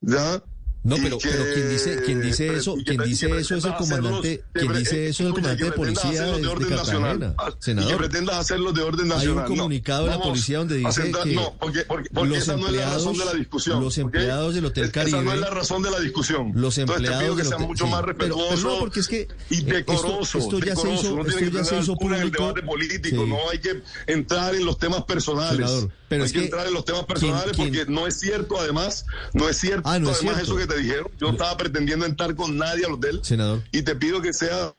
¿Ya? 0.00 0.42
No, 0.84 0.96
pero, 1.02 1.16
que- 1.18 1.28
pero 1.30 1.44
quien 1.54 1.70
dice, 1.70 2.02
quien 2.04 2.20
dice 2.20 2.54
eso, 2.54 2.76
quien 2.84 3.02
dice 3.02 3.26
eso 3.38 3.56
es 3.56 3.64
el 3.64 3.74
comandante, 3.74 4.44
quien 4.52 4.72
dice 4.74 5.08
eso 5.08 5.22
es 5.22 5.26
el 5.28 5.32
comandante 5.34 5.64
de 5.64 5.72
policía 5.72 6.22
de, 6.26 6.40
de 6.42 6.46
orden 6.46 6.70
nacional. 6.70 7.34
Ah, 7.38 7.48
Y 7.48 7.52
que 7.54 7.56
senador. 7.64 7.96
pretendas 7.96 8.36
hacerlo 8.36 8.72
de 8.72 8.82
orden 8.82 9.06
Hay 9.06 9.12
un 9.12 9.16
nacional. 9.36 9.44
No, 9.48 9.56
comunicado 9.56 10.04
de 10.04 10.10
la 10.10 10.20
policía 10.20 10.58
donde 10.58 10.76
dice 10.76 11.02
centrar- 11.02 11.24
que 11.24 11.34
No, 11.34 11.54
porque, 11.58 11.84
porque, 11.84 12.10
porque 12.12 12.28
los 12.28 12.38
esa 12.38 12.56
no 12.58 12.66
es 12.68 12.72
la 12.74 12.84
razón 12.84 13.12
empleados- 13.14 13.18
de 13.18 13.24
la 13.24 13.32
discusión. 13.32 13.82
los 13.82 13.96
empleados 13.98 14.54
del 14.54 14.64
Hotel 14.66 14.84
Esa 14.84 14.92
no 15.00 15.10
Caribe- 15.10 15.34
es 15.34 15.40
la 15.40 15.50
razón 15.50 15.82
de 15.82 15.90
la 15.90 16.00
discusión. 16.00 16.52
Los 16.54 16.76
Entonces 16.78 17.02
te 17.06 17.08
empleados 17.08 17.22
pido 17.24 17.36
que 17.36 17.42
del 17.42 17.48
sea 17.48 17.56
hotel- 17.56 17.66
mucho 17.68 17.84
sí, 17.86 17.90
más 17.90 18.00
pero- 18.02 18.18
pero 18.18 18.34
respetuoso 18.36 18.68
no, 18.68 18.78
porque 18.80 19.00
es 19.00 19.08
que, 19.08 19.16
y 19.16 19.22
eh, 19.22 19.28
esto- 19.58 19.72
decoroso. 19.74 20.38
esto 20.38 20.58
ya 20.58 20.64
se 20.64 20.68
decoroso. 20.70 20.92
hizo- 21.00 21.14
Uno 21.14 21.22
esto 21.28 21.40
ya 21.40 21.64
se 21.64 21.78
hizo 21.78 21.92
el 21.92 21.98
público. 21.98 22.42
debate 22.42 22.62
político, 22.62 23.24
Sí. 23.24 23.30
no 23.30 23.38
hay 23.50 23.58
que 23.58 23.82
entrar 24.06 24.54
en 24.54 24.66
los 24.66 24.76
temas 24.78 25.04
personales. 25.04 25.56
Senador, 25.56 25.90
pero 26.08 26.22
hay 26.24 26.26
es 26.26 26.32
que, 26.34 26.44
entrar 26.44 26.66
en 26.66 26.74
los 26.74 26.84
temas 26.84 27.04
personales 27.04 27.56
porque 27.56 27.86
no 27.88 28.06
es 28.06 28.20
cierto, 28.20 28.60
además, 28.60 29.06
no 29.32 29.48
es 29.48 29.56
cierto, 29.56 29.88
Ah, 29.88 29.98
no 29.98 30.10
además 30.10 30.42
eso 30.42 30.56
que 30.56 30.66
te 30.74 30.80
dijeron. 30.82 31.08
Yo 31.18 31.26
no 31.28 31.32
estaba 31.32 31.56
pretendiendo 31.56 32.06
entrar 32.06 32.34
con 32.34 32.56
nadie 32.56 32.84
al 32.86 32.92
hotel 32.92 33.20
Senador. 33.22 33.62
y 33.72 33.82
te 33.82 33.94
pido 33.96 34.20
que 34.22 34.32
sea 34.32 34.74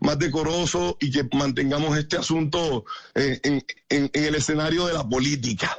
más 0.00 0.18
decoroso 0.18 0.96
y 1.00 1.10
que 1.10 1.26
mantengamos 1.36 1.96
este 1.98 2.16
asunto 2.16 2.84
eh, 3.14 3.40
en, 3.42 3.64
en- 3.88 4.10
en 4.12 4.24
el 4.24 4.34
escenario 4.34 4.86
de 4.86 4.92
la 4.94 5.08
política. 5.08 5.76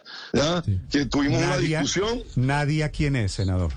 Que 0.91 1.05
tuvimos 1.05 1.41
una 1.41 1.57
discusión, 1.57 2.21
Nadia, 2.35 2.89
¿quién 2.89 3.15
es, 3.15 3.31
senador? 3.33 3.71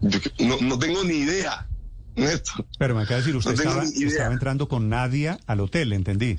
yo 0.00 0.18
no, 0.40 0.56
no 0.60 0.78
tengo 0.78 1.02
ni 1.04 1.14
idea, 1.18 1.66
Néstor. 2.16 2.64
Pero 2.78 2.94
me 2.94 3.02
acaba 3.02 3.16
de 3.16 3.22
decir, 3.22 3.36
usted 3.36 3.52
No 3.56 3.62
estaba, 3.62 3.84
estaba 3.84 4.32
entrando 4.32 4.68
con 4.68 4.88
Nadia 4.88 5.38
al 5.46 5.60
hotel, 5.60 5.92
entendí. 5.92 6.38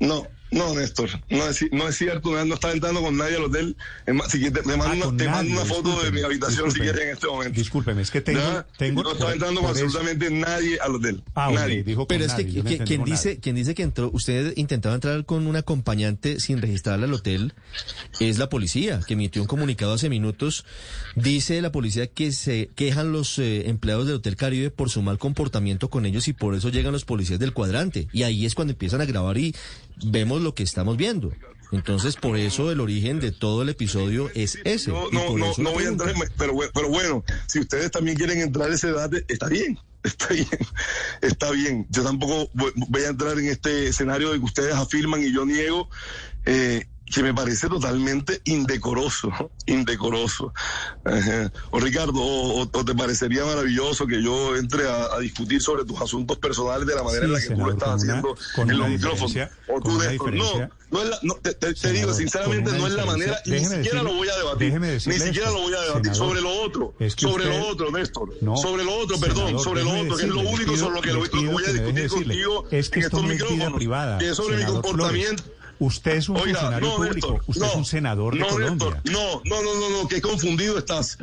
No, 0.00 0.26
no, 0.50 0.74
Néstor, 0.74 1.10
no 1.30 1.46
es, 1.48 1.64
no 1.72 1.88
es 1.88 1.96
cierto, 1.96 2.32
no, 2.32 2.44
no 2.44 2.54
estaba 2.54 2.72
entrando 2.74 3.02
con 3.02 3.16
nadie 3.16 3.36
al 3.36 3.44
hotel. 3.44 3.76
Si 4.28 4.38
quieres, 4.38 4.52
te, 4.54 4.62
te 4.62 4.76
mando, 4.76 5.04
Ah, 5.04 5.08
una, 5.08 5.16
te 5.16 5.28
mando 5.28 5.52
una 5.52 5.64
foto 5.64 6.02
de 6.02 6.10
mi 6.10 6.22
habitación 6.22 6.70
si 6.72 6.80
quieres 6.80 7.00
en 7.02 7.08
este 7.10 7.26
momento. 7.26 7.58
Discúlpeme, 7.58 8.02
es 8.02 8.10
que 8.10 8.20
tengo... 8.20 8.40
¿Ya? 8.40 8.66
tengo 8.78 9.02
no 9.02 9.12
estaba 9.12 9.32
entrando 9.32 9.60
con 9.60 9.70
eso- 9.72 9.84
absolutamente 9.84 10.30
nadie 10.30 10.78
al 10.80 10.94
hotel. 10.94 11.22
Ah, 11.34 11.50
nadie. 11.52 11.82
dijo 11.82 12.00
con 12.00 12.06
Pero 12.08 12.24
es 12.24 12.32
que, 12.34 12.44
nadie, 12.44 12.52
que- 12.54 12.58
entendí 12.60 12.84
quien 12.86 13.04
dice, 13.04 13.28
nadie. 13.28 13.40
quien 13.40 13.56
dice 13.56 13.74
que 13.74 13.82
entró, 13.82 14.10
usted 14.12 14.52
intentaba 14.56 14.94
entrar 14.94 15.24
con 15.26 15.46
un 15.46 15.56
acompañante 15.56 16.40
sin 16.40 16.60
registrarla 16.62 17.06
al 17.06 17.12
hotel, 17.14 17.52
es 18.20 18.38
la 18.38 18.48
policía, 18.48 19.00
que 19.06 19.14
emitió 19.14 19.42
un 19.42 19.48
comunicado 19.48 19.92
hace 19.94 20.08
minutos. 20.08 20.64
Dice 21.14 21.60
la 21.60 21.72
policía 21.72 22.06
que 22.06 22.32
se 22.32 22.70
quejan 22.74 23.12
los 23.12 23.38
eh, 23.38 23.68
empleados 23.68 24.06
del 24.06 24.16
Hotel 24.16 24.36
Caribe 24.36 24.70
por 24.70 24.88
su 24.90 25.02
mal 25.02 25.18
comportamiento 25.18 25.90
con 25.90 26.06
ellos 26.06 26.28
y 26.28 26.32
por 26.32 26.54
eso 26.54 26.68
llegan 26.68 26.92
los 26.92 27.04
policías 27.04 27.38
del 27.38 27.52
cuadrante. 27.52 28.08
Y 28.12 28.22
ahí 28.22 28.46
es 28.46 28.54
cuando 28.54 28.72
empiezan 28.72 29.00
a 29.00 29.04
grabar 29.04 29.36
y 29.38 29.54
vemos 30.04 30.42
lo 30.42 30.54
que 30.54 30.62
estamos 30.62 30.96
viendo. 30.96 31.32
Entonces, 31.70 32.16
por 32.16 32.38
eso 32.38 32.72
el 32.72 32.80
origen 32.80 33.20
de 33.20 33.30
todo 33.30 33.60
el 33.62 33.68
episodio 33.68 34.30
es 34.34 34.58
ese. 34.64 34.90
No, 34.90 35.10
no, 35.10 35.36
no, 35.58 35.72
voy 35.72 35.84
a 35.84 35.88
entrar, 35.88 36.10
en- 36.10 36.16
pero, 36.38 36.54
pero 36.72 36.88
bueno, 36.88 37.22
si 37.46 37.58
ustedes 37.60 37.90
también 37.90 38.16
quieren 38.16 38.40
entrar 38.40 38.68
en 38.68 38.74
ese 38.74 38.86
debate, 38.86 39.24
está 39.28 39.48
bien, 39.48 39.78
está 40.02 40.28
bien, 40.28 40.46
está 41.20 41.50
bien. 41.50 41.86
Yo 41.90 42.02
tampoco 42.04 42.48
voy, 42.54 42.72
voy 42.74 43.02
a 43.02 43.08
entrar 43.08 43.38
en 43.38 43.48
este 43.48 43.88
escenario 43.88 44.32
de 44.32 44.38
que 44.38 44.44
ustedes 44.46 44.74
afirman 44.74 45.22
y 45.22 45.30
yo 45.30 45.44
niego, 45.44 45.90
eh, 46.46 46.86
que 47.12 47.22
me 47.22 47.32
parece 47.34 47.68
totalmente 47.68 48.40
indecoroso, 48.44 49.30
indecoroso. 49.66 50.52
Ajá. 51.04 51.52
O 51.70 51.80
Ricardo, 51.80 52.12
o, 52.16 52.66
te 52.84 52.94
parecería 52.94 53.44
maravilloso 53.44 54.06
que 54.06 54.22
yo 54.22 54.56
entre 54.56 54.88
a, 54.88 55.14
a 55.14 55.18
discutir 55.20 55.60
sobre 55.62 55.84
tus 55.84 56.00
asuntos 56.00 56.36
personales 56.38 56.86
de 56.86 56.94
la 56.94 57.02
manera 57.02 57.24
en 57.24 57.32
la 57.32 57.40
que 57.40 57.48
tú 57.48 57.56
lo 57.56 57.70
estás 57.72 57.88
una- 57.88 57.96
haciendo 57.96 58.36
en 58.56 58.78
los 58.78 58.88
micrófonos. 58.88 59.32
O 59.68 59.80
tú, 59.80 59.98
diferencia- 60.00 60.70
no, 60.90 60.98
no 60.98 61.02
es 61.02 61.08
la, 61.10 61.18
no, 61.22 61.34
te, 61.34 61.52
te- 61.54 61.74
te 61.74 61.76
Senador, 61.76 62.00
digo 62.00 62.14
sinceramente, 62.14 62.72
no 62.72 62.86
es 62.86 62.92
la 62.94 63.04
manera, 63.06 63.38
ni 63.46 63.52
déjeme 63.52 63.76
siquiera 63.76 63.98
decirle- 64.00 64.10
lo 64.10 64.14
voy 64.16 64.28
a 64.28 64.36
debatir. 64.36 64.80
Ni 64.80 65.18
siquiera 65.18 65.50
lo 65.50 65.58
voy 65.60 65.74
a 65.74 65.80
debatir 65.80 66.12
senador, 66.14 66.28
sobre 66.28 66.40
lo 66.40 66.62
otro, 66.62 66.94
es 66.98 67.14
que 67.14 67.22
sobre 67.26 67.44
usted- 67.44 67.58
lo 67.58 67.66
otro, 67.68 67.90
Néstor. 67.90 68.28
No, 68.40 68.56
sobre 68.56 68.84
lo 68.84 68.94
otro, 68.98 69.18
perdón, 69.20 69.58
sobre 69.60 69.84
lo 69.84 69.90
otro, 70.00 70.16
que 70.16 70.22
es 70.24 70.28
lo 70.28 70.40
único 70.40 70.76
sobre 70.76 70.94
lo 70.94 71.00
que, 71.02 71.12
lo, 71.12 71.18
voy 71.52 71.64
a 71.64 71.72
discutir 71.72 72.08
contigo 72.08 72.64
Es 72.70 72.88
que 72.90 73.00
en 73.00 73.04
esto 73.06 73.16
estos 73.18 73.30
micrófonos, 73.30 73.72
privada. 73.78 74.18
que 74.18 74.30
es 74.30 74.36
sobre 74.36 74.56
mi 74.56 74.62
Flores. 74.64 75.34
Usted 75.80 76.12
es 76.16 76.28
un 76.28 76.36
Oiga, 76.36 76.58
funcionario 76.60 76.88
no, 76.88 76.96
público, 76.96 77.14
Néstor, 77.32 77.44
usted 77.46 77.60
no, 77.62 77.66
es 77.68 77.76
un 77.76 77.84
senador 77.84 78.34
de 78.34 78.40
no, 78.40 78.48
Colombia. 78.48 78.86
Néstor, 79.04 79.12
no, 79.12 79.40
no, 79.62 79.62
no, 79.62 79.90
no, 80.02 80.08
que 80.08 80.20
confundido 80.20 80.78
estás. 80.78 81.18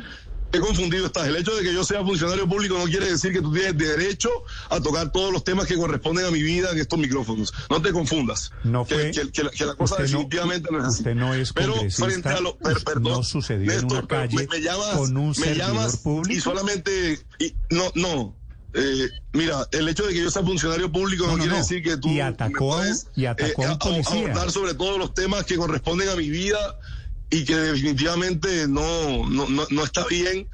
Qué 0.52 0.60
confundido 0.60 1.06
estás. 1.06 1.26
El 1.26 1.36
hecho 1.36 1.54
de 1.56 1.62
que 1.64 1.74
yo 1.74 1.82
sea 1.84 2.02
funcionario 2.04 2.48
público 2.48 2.78
no 2.78 2.84
quiere 2.84 3.10
decir 3.10 3.32
que 3.32 3.42
tú 3.42 3.52
tienes 3.52 3.76
derecho 3.76 4.30
a 4.70 4.80
tocar 4.80 5.10
todos 5.10 5.32
los 5.32 5.42
temas 5.44 5.66
que 5.66 5.74
corresponden 5.76 6.24
a 6.24 6.30
mi 6.30 6.40
vida 6.40 6.70
en 6.70 6.78
estos 6.78 6.98
micrófonos. 6.98 7.52
No 7.68 7.82
te 7.82 7.92
confundas. 7.92 8.52
No 8.62 8.84
fue- 8.84 9.10
que- 9.10 9.30
que 9.32 9.42
la- 9.42 9.50
que 9.50 9.66
la 9.66 9.74
cosa 9.74 9.96
no- 9.96 10.02
definitivamente 10.02 10.70
no, 10.70 10.78
es 10.78 10.84
así. 10.84 10.98
usted 10.98 11.14
no 11.16 11.34
es 11.34 11.52
Pero 11.52 11.74
frente 11.90 12.28
a 12.28 12.40
lo, 12.40 12.56
per- 12.56 12.82
perdón, 12.84 13.12
no 13.12 13.22
sucedió 13.24 13.70
en 13.72 13.84
una 13.86 14.06
calle 14.06 14.36
me, 14.36 14.46
me 14.46 14.60
llamas, 14.62 14.96
con 14.96 15.16
un 15.16 15.28
me 15.30 15.34
servidor 15.34 15.56
llamas 15.68 15.96
público. 15.98 16.38
y 16.38 16.40
solamente 16.40 17.18
y- 17.40 17.54
no, 17.70 17.90
no. 17.96 18.36
Eh, 18.78 19.08
mira, 19.32 19.66
el 19.72 19.88
hecho 19.88 20.06
de 20.06 20.12
que 20.12 20.20
yo 20.20 20.30
sea 20.30 20.42
funcionario 20.42 20.92
público 20.92 21.24
no, 21.24 21.30
No, 21.32 21.36
no, 21.38 21.42
quiere 21.44 21.56
no. 21.58 21.62
decir 21.62 21.82
que 21.82 21.96
tú 21.96 22.08
Y 22.10 22.20
atacó 22.20 22.74
a 22.74 22.76
un- 22.76 22.82
puedes, 22.82 23.06
y 23.16 23.24
atacó 23.24 23.64
a 23.66 23.72
un 23.72 23.78
policía. 23.78 24.18
abordar 24.18 24.50
sobre 24.50 24.74
todos 24.74 24.98
los 24.98 25.14
temas 25.14 25.44
que 25.46 25.56
corresponden 25.56 26.08
a 26.10 26.14
mi 26.16 26.28
vida 26.28 26.58
y 27.30 27.44
que 27.44 27.56
definitivamente 27.56 28.68
no, 28.68 29.26
no, 29.28 29.48
no, 29.48 29.66
no 29.70 29.84
está 29.84 30.04
bien 30.06 30.46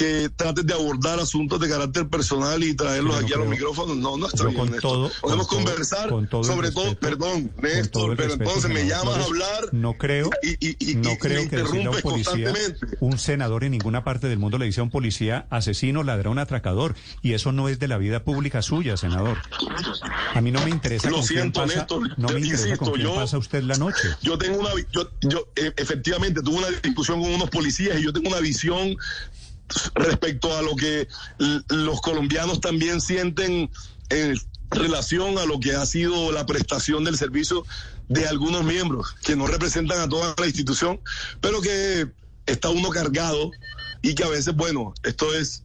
que 0.00 0.30
trates 0.34 0.64
de 0.64 0.72
abordar 0.72 1.20
asuntos 1.20 1.60
de 1.60 1.68
carácter 1.68 2.08
personal 2.08 2.64
y 2.64 2.72
traerlos 2.74 3.16
aquí 3.22 3.34
a 3.34 3.36
los 3.36 3.48
micrófonos. 3.48 3.98
No, 3.98 4.16
no 4.16 4.28
está 4.28 4.44
bien. 4.44 4.56
con 4.56 4.70
Néstor. 4.70 4.80
todo- 4.92 5.10
Podemos 5.20 5.46
con 5.46 5.58
todo- 5.58 5.66
conversar 5.66 6.08
con 6.08 6.26
todo 6.26 6.42
sobre 6.44 6.70
todo, 6.70 6.94
perdón, 6.98 7.52
Néstor, 7.60 8.16
pero 8.16 8.32
entonces 8.32 8.70
me 8.70 8.86
llamas 8.86 9.18
a 9.18 9.24
hablar 9.24 9.68
No 9.72 9.98
creo, 9.98 10.30
y, 10.42 10.52
y, 10.66 10.92
y, 10.92 10.94
no 10.94 11.18
creo 11.18 11.46
que 11.50 11.56
decirle 11.58 11.84
a 11.84 11.90
un 11.90 12.00
policía, 12.00 12.50
un 13.00 13.18
senador 13.18 13.64
en 13.64 13.72
ninguna 13.72 14.02
parte 14.02 14.26
del 14.28 14.38
mundo 14.38 14.56
le 14.56 14.64
dice 14.64 14.80
a 14.80 14.84
un 14.84 14.90
policía 14.90 15.46
asesino, 15.50 16.02
ladrón, 16.02 16.38
atracador. 16.38 16.94
Y 17.20 17.34
eso 17.34 17.52
no 17.52 17.68
es 17.68 17.78
de 17.78 17.86
la 17.88 17.98
vida 17.98 18.24
pública 18.24 18.62
suya, 18.62 18.96
senador. 18.96 19.36
A 20.34 20.40
mí 20.40 20.50
no 20.50 20.64
me 20.64 20.70
interesa 20.70 21.10
Lo 21.10 21.16
con 21.18 21.26
quién 21.26 21.40
siento, 21.42 21.60
pasa, 21.60 21.74
Néstor, 21.76 22.18
no 22.18 22.28
me 22.28 22.40
interesa 22.40 22.64
insisto, 22.68 22.84
con 22.86 22.94
quién 22.94 23.06
yo- 23.06 23.14
pasa 23.16 23.36
usted 23.36 23.62
la 23.64 23.76
noche. 23.76 24.08
Yo 24.22 24.38
tengo 24.38 24.60
una, 24.60 24.70
yo, 24.92 25.10
yo 25.20 25.46
eh, 25.56 25.72
efectivamente 25.76 26.40
tuve 26.42 26.56
una 26.56 26.68
discusión 26.82 27.20
con 27.20 27.30
unos 27.34 27.50
policías 27.50 27.98
y 28.00 28.04
yo 28.04 28.14
tengo 28.14 28.28
una 28.30 28.40
visión 28.40 28.96
respecto 29.94 30.56
a 30.56 30.62
lo 30.62 30.76
que 30.76 31.08
los 31.68 32.00
colombianos 32.00 32.60
también 32.60 33.00
sienten 33.00 33.70
en 34.08 34.40
relación 34.70 35.38
a 35.38 35.46
lo 35.46 35.58
que 35.60 35.72
ha 35.72 35.84
sido 35.86 36.32
la 36.32 36.46
prestación 36.46 37.04
del 37.04 37.16
servicio 37.16 37.64
de 38.08 38.26
algunos 38.26 38.64
miembros 38.64 39.14
que 39.22 39.36
no 39.36 39.46
representan 39.46 40.00
a 40.00 40.08
toda 40.08 40.34
la 40.38 40.46
institución, 40.46 41.00
pero 41.40 41.60
que 41.60 42.08
está 42.46 42.70
uno 42.70 42.90
cargado 42.90 43.50
y 44.02 44.14
que 44.14 44.24
a 44.24 44.28
veces, 44.28 44.54
bueno, 44.54 44.94
esto 45.02 45.34
es 45.34 45.64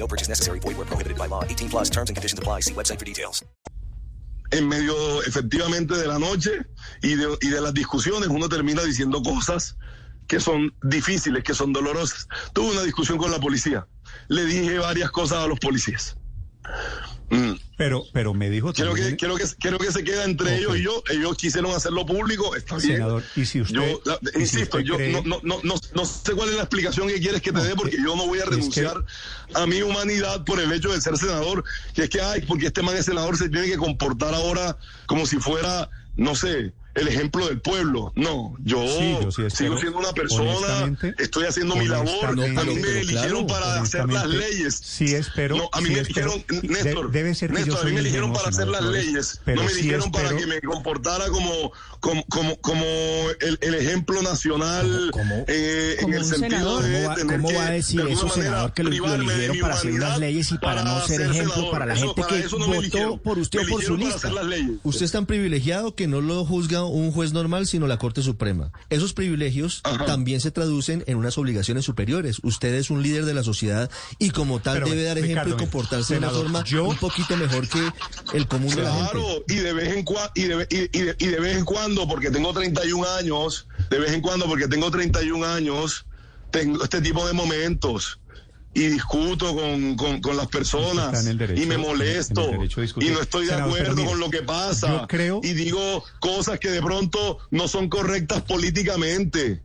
No 0.00 0.08
purchase 0.08 0.28
necessary. 0.28 0.58
Void 0.58 0.76
where 0.76 0.86
prohibited 0.86 1.18
by 1.18 1.26
law. 1.26 1.44
18 1.44 1.68
plus 1.68 1.90
terms 1.90 2.10
and 2.10 2.16
conditions 2.16 2.38
apply. 2.40 2.60
See 2.60 2.74
website 2.74 2.98
for 2.98 3.04
details. 3.04 3.44
en 4.52 4.68
medio 4.68 5.22
efectivamente 5.22 5.96
de 5.96 6.06
la 6.06 6.18
noche 6.18 6.66
y 7.02 7.14
de, 7.14 7.38
y 7.40 7.48
de 7.48 7.60
las 7.60 7.72
discusiones, 7.72 8.28
uno 8.28 8.48
termina 8.48 8.82
diciendo 8.82 9.22
cosas 9.22 9.76
que 10.26 10.40
son 10.40 10.74
difíciles, 10.82 11.42
que 11.44 11.54
son 11.54 11.72
dolorosas. 11.72 12.28
Tuve 12.52 12.72
una 12.72 12.82
discusión 12.82 13.18
con 13.18 13.30
la 13.30 13.40
policía. 13.40 13.86
Le 14.28 14.44
dije 14.44 14.78
varias 14.78 15.10
cosas 15.10 15.38
a 15.38 15.46
los 15.46 15.58
policías. 15.58 16.16
Mm. 17.30 17.52
Pero, 17.76 18.04
pero 18.12 18.34
me 18.34 18.50
dijo 18.50 18.72
Quiero 18.72 18.92
que, 18.92 19.00
también- 19.00 19.16
quiero 19.16 19.36
que, 19.36 19.44
quiero 19.58 19.78
que 19.78 19.90
se 19.92 20.04
quede 20.04 20.24
entre 20.24 20.58
ellos 20.58 20.76
y 20.76 20.82
yo. 20.82 21.02
Ellos 21.08 21.36
quisieron 21.36 21.70
hacerlo 21.72 22.04
público, 22.04 22.54
está 22.56 22.76
bien. 22.76 22.94
Senador, 22.96 23.22
y 23.36 23.44
si 23.46 23.60
usted- 23.60 23.74
yo, 23.74 24.00
la- 24.04 24.18
y 24.22 24.32
si 24.34 24.40
insisto, 24.40 24.76
usted 24.78 24.80
yo 24.88 24.96
cree- 24.96 25.12
no, 25.12 25.22
no, 25.22 25.40
no, 25.42 25.60
no, 25.62 25.74
no 25.94 26.04
sé 26.04 26.32
cuál 26.32 26.50
es 26.50 26.56
la 26.56 26.62
explicación 26.62 27.08
que 27.08 27.20
quieres 27.20 27.40
que 27.40 27.52
te 27.52 27.60
dé, 27.62 27.74
porque 27.76 27.96
yo 27.96 28.16
no 28.16 28.26
voy 28.26 28.38
a 28.40 28.42
es 28.42 28.48
que- 28.48 28.56
renunciar 28.56 29.04
a 29.54 29.66
mi 29.66 29.80
humanidad 29.80 30.44
por 30.44 30.60
el 30.60 30.72
hecho 30.72 30.92
de 30.92 31.00
ser 31.00 31.16
senador. 31.16 31.64
Que 31.94 32.02
es 32.04 32.10
que, 32.10 32.20
ay, 32.20 32.42
porque 32.42 32.66
este 32.66 32.82
man 32.82 32.96
es 32.96 33.06
senador, 33.06 33.36
se 33.38 33.48
tiene 33.48 33.68
que 33.68 33.76
comportar 33.78 34.34
ahora 34.34 34.76
como 35.06 35.24
si 35.24 35.36
fuera, 35.38 35.88
no 36.16 36.34
sé, 36.34 36.72
el 36.94 37.08
ejemplo 37.08 37.46
del 37.48 37.60
pueblo. 37.60 38.12
No, 38.16 38.54
yo, 38.64 38.84
Sí, 38.86 39.16
yo 39.22 39.30
sí 39.30 39.42
sigo 39.56 39.78
siendo 39.78 39.98
una 39.98 40.12
persona, 40.12 40.96
estoy 41.18 41.44
haciendo 41.46 41.76
mi 41.76 41.86
labor. 41.86 42.26
A 42.26 42.32
mí 42.32 42.74
me 42.76 43.00
eligieron 43.00 43.46
claro, 43.46 43.46
para 43.46 43.80
hacer 43.82 44.08
las 44.08 44.26
leyes. 44.26 44.74
Sí 44.82 45.14
espero. 45.14 45.56
No, 45.56 45.68
a 45.72 45.80
mí 45.80 45.88
sí 45.88 45.94
me 45.94 46.00
y 46.62 46.68
Néstor, 46.68 47.10
de- 47.10 47.18
debe 47.18 47.34
ser 47.34 47.50
que 47.50 47.60
Néstor, 47.60 47.74
yo 47.76 47.80
a 47.80 47.84
mí 47.84 47.92
me 47.92 48.08
ingenuo, 48.08 48.32
para 48.32 48.48
hacer 48.48 48.68
las 48.68 48.82
leyes, 48.84 49.40
pero 49.44 49.58
no 49.62 49.68
me 49.68 49.74
sí 49.74 49.82
dijeron 49.82 50.10
para 50.10 50.36
que 50.36 50.46
me 50.46 50.60
comportara 50.60 51.28
como, 51.28 51.72
como, 52.00 52.24
como, 52.26 52.56
como 52.60 52.84
el, 53.40 53.58
el 53.60 53.74
ejemplo 53.74 54.22
nacional 54.22 55.10
eh, 55.46 55.96
en 55.98 56.02
como 56.02 56.14
el 56.14 56.22
un 56.22 56.28
sentido 56.28 56.80
senador. 56.80 56.82
de 56.82 56.92
¿Cómo 56.96 57.08
va- 57.08 57.14
tener 57.14 57.36
cómo 57.36 57.48
que, 57.48 57.54
va 57.56 57.66
a 57.66 57.70
decir 57.70 58.04
de 58.04 58.12
eso, 58.12 58.28
senador, 58.28 58.72
que 58.74 58.82
lo- 58.82 58.90
eligieron 58.90 59.58
para 59.60 59.74
hacer 59.74 59.92
unas 59.92 60.18
leyes 60.18 60.50
y 60.52 60.58
para 60.58 60.82
no 60.82 61.00
ser 61.06 61.20
ejemplo 61.22 61.52
senador? 61.54 61.70
para 61.70 61.86
la 61.86 61.96
gente 61.96 62.22
que 62.28 62.42
votó 62.48 62.74
eligieron. 62.74 63.18
por 63.20 63.38
usted 63.38 63.60
o 63.60 63.62
por 63.68 63.82
su 63.84 63.94
eligieron 63.94 64.40
lista? 64.40 64.78
Usted 64.82 65.04
es 65.04 65.12
tan 65.12 65.26
privilegiado 65.26 65.94
que 65.94 66.06
no 66.06 66.20
lo 66.20 66.44
juzga 66.44 66.79
un 66.86 67.12
juez 67.12 67.32
normal, 67.32 67.66
sino 67.66 67.86
la 67.86 67.98
Corte 67.98 68.22
Suprema. 68.22 68.72
Esos 68.90 69.12
privilegios 69.12 69.82
también 70.06 70.40
se 70.40 70.50
traducen 70.50 71.04
en 71.06 71.16
unas 71.16 71.36
obligaciones 71.38 71.84
superiores. 71.84 72.38
Usted 72.42 72.74
es 72.74 72.90
un 72.90 73.02
líder 73.02 73.24
de 73.24 73.34
la 73.34 73.42
sociedad 73.42 73.90
y 74.18 74.30
como 74.30 74.60
tal 74.60 74.74
Pero, 74.74 74.88
debe 74.90 75.02
dar 75.04 75.18
ejemplo 75.18 75.42
Ricardo, 75.44 75.54
y 75.56 75.58
comportarse 75.58 76.14
de 76.14 76.18
una 76.18 76.30
forma 76.30 76.64
yo- 76.64 76.84
un 76.86 76.96
poquito 76.96 77.36
mejor 77.36 77.68
que 77.68 77.80
el 78.34 78.46
común 78.46 78.74
de 78.74 78.82
la 78.82 78.92
gente. 78.94 79.10
Claro, 79.12 79.44
y 79.48 79.54
de 79.56 79.72
vez 79.72 79.88
en 79.96 80.04
cuando, 80.04 80.30
y 80.34 80.42
de, 80.44 80.66
y, 80.70 80.98
y 80.98 81.02
de, 81.02 81.16
y 81.18 81.26
de 81.26 81.40
vez 81.40 81.56
en 81.56 81.64
cuando, 81.64 82.06
porque 82.06 82.30
tengo 82.30 82.52
31 82.52 83.04
años, 83.08 83.66
de 83.90 83.98
vez 83.98 84.12
en 84.12 84.20
cuando, 84.20 84.46
porque 84.46 84.68
tengo 84.68 84.90
31 84.90 85.44
años, 85.46 86.06
tengo 86.52 86.82
este 86.84 87.00
tipo 87.00 87.26
de 87.26 87.32
momentos. 87.32 88.19
Y 88.72 88.86
discuto 88.86 89.54
con, 89.56 89.96
con, 89.96 90.20
con 90.20 90.36
las 90.36 90.46
personas 90.46 91.24
derecho- 91.24 91.60
y 91.60 91.66
me 91.66 91.76
molesto 91.76 92.52
y 93.00 93.06
no 93.10 93.20
estoy 93.20 93.46
de 93.46 93.50
Senador, 93.52 93.80
acuerdo 93.80 94.04
con 94.04 94.20
lo 94.20 94.30
que 94.30 94.42
pasa 94.42 95.06
creo- 95.08 95.40
y 95.42 95.54
digo 95.54 96.04
cosas 96.20 96.60
que 96.60 96.70
de 96.70 96.80
pronto 96.80 97.38
no 97.50 97.66
son 97.66 97.88
correctas 97.88 98.42
políticamente. 98.42 99.62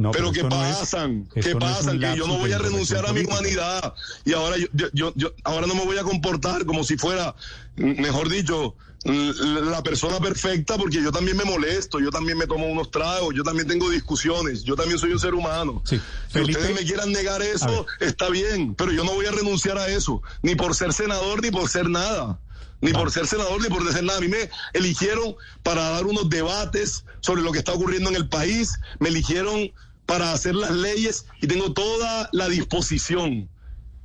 No, 0.00 0.10
pero 0.12 0.32
que 0.32 0.42
no 0.42 0.64
es- 0.66 0.76
pasan, 0.76 1.26
que 1.34 1.40
no 1.40 1.46
es 1.48 1.54
pasan, 1.76 1.98
que 2.00 2.16
yo 2.16 2.26
no 2.26 2.38
voy 2.38 2.52
a 2.52 2.58
renunciar 2.58 3.06
a 3.06 3.12
mi 3.12 3.20
humanidad 3.24 3.94
y 4.24 4.32
ahora 4.32 4.56
yo, 4.56 4.66
yo, 4.92 5.12
yo- 5.14 5.34
ahora 5.44 5.66
no 5.66 5.74
me 5.74 5.84
voy 5.84 5.98
a 5.98 6.02
comportar 6.02 6.64
como 6.64 6.84
si 6.84 6.96
fuera, 6.96 7.34
mejor 7.76 8.28
dicho, 8.28 8.74
la 9.04 9.82
persona 9.82 10.20
perfecta 10.20 10.76
porque 10.76 11.02
yo 11.02 11.10
también 11.10 11.36
me 11.36 11.44
molesto, 11.44 12.00
yo 12.00 12.10
también 12.10 12.36
me 12.36 12.46
tomo 12.46 12.66
unos 12.66 12.90
tragos, 12.90 13.34
yo 13.34 13.42
también 13.42 13.66
tengo 13.66 13.88
discusiones, 13.88 14.62
yo 14.62 14.76
también 14.76 14.98
soy 14.98 15.12
un 15.12 15.18
ser 15.18 15.34
humano. 15.34 15.82
Sí. 15.86 15.96
Si 16.28 16.32
Felipe- 16.38 16.58
ustedes 16.60 16.74
me 16.80 16.84
quieran 16.86 17.10
negar 17.12 17.40
eso, 17.42 17.86
está 17.98 18.28
bien, 18.28 18.74
pero 18.74 18.92
yo 18.92 19.04
no 19.04 19.12
voy 19.14 19.26
a 19.26 19.30
renunciar 19.32 19.78
a 19.78 19.88
eso, 19.88 20.22
ni 20.42 20.54
por 20.54 20.74
ser 20.74 20.92
senador 20.92 21.42
ni 21.42 21.50
por 21.50 21.68
ser 21.68 21.88
nada. 21.88 22.40
Ni 22.82 22.94
por 22.94 23.10
ser 23.10 23.26
senador 23.26 23.60
ni 23.60 23.68
por 23.68 23.86
ser 23.92 24.02
nada. 24.04 24.16
A 24.16 24.22
mí 24.22 24.28
me 24.28 24.48
eligieron 24.72 25.34
para 25.62 25.90
dar 25.90 26.06
unos 26.06 26.30
debates 26.30 27.04
sobre 27.20 27.42
lo 27.42 27.52
que 27.52 27.58
está 27.58 27.74
ocurriendo 27.74 28.08
en 28.08 28.16
el 28.16 28.26
país. 28.30 28.72
Me 29.00 29.10
eligieron 29.10 29.70
para 30.10 30.32
hacer 30.32 30.56
las 30.56 30.72
leyes 30.72 31.26
y 31.40 31.46
tengo 31.46 31.72
toda 31.72 32.28
la 32.32 32.48
disposición 32.48 33.48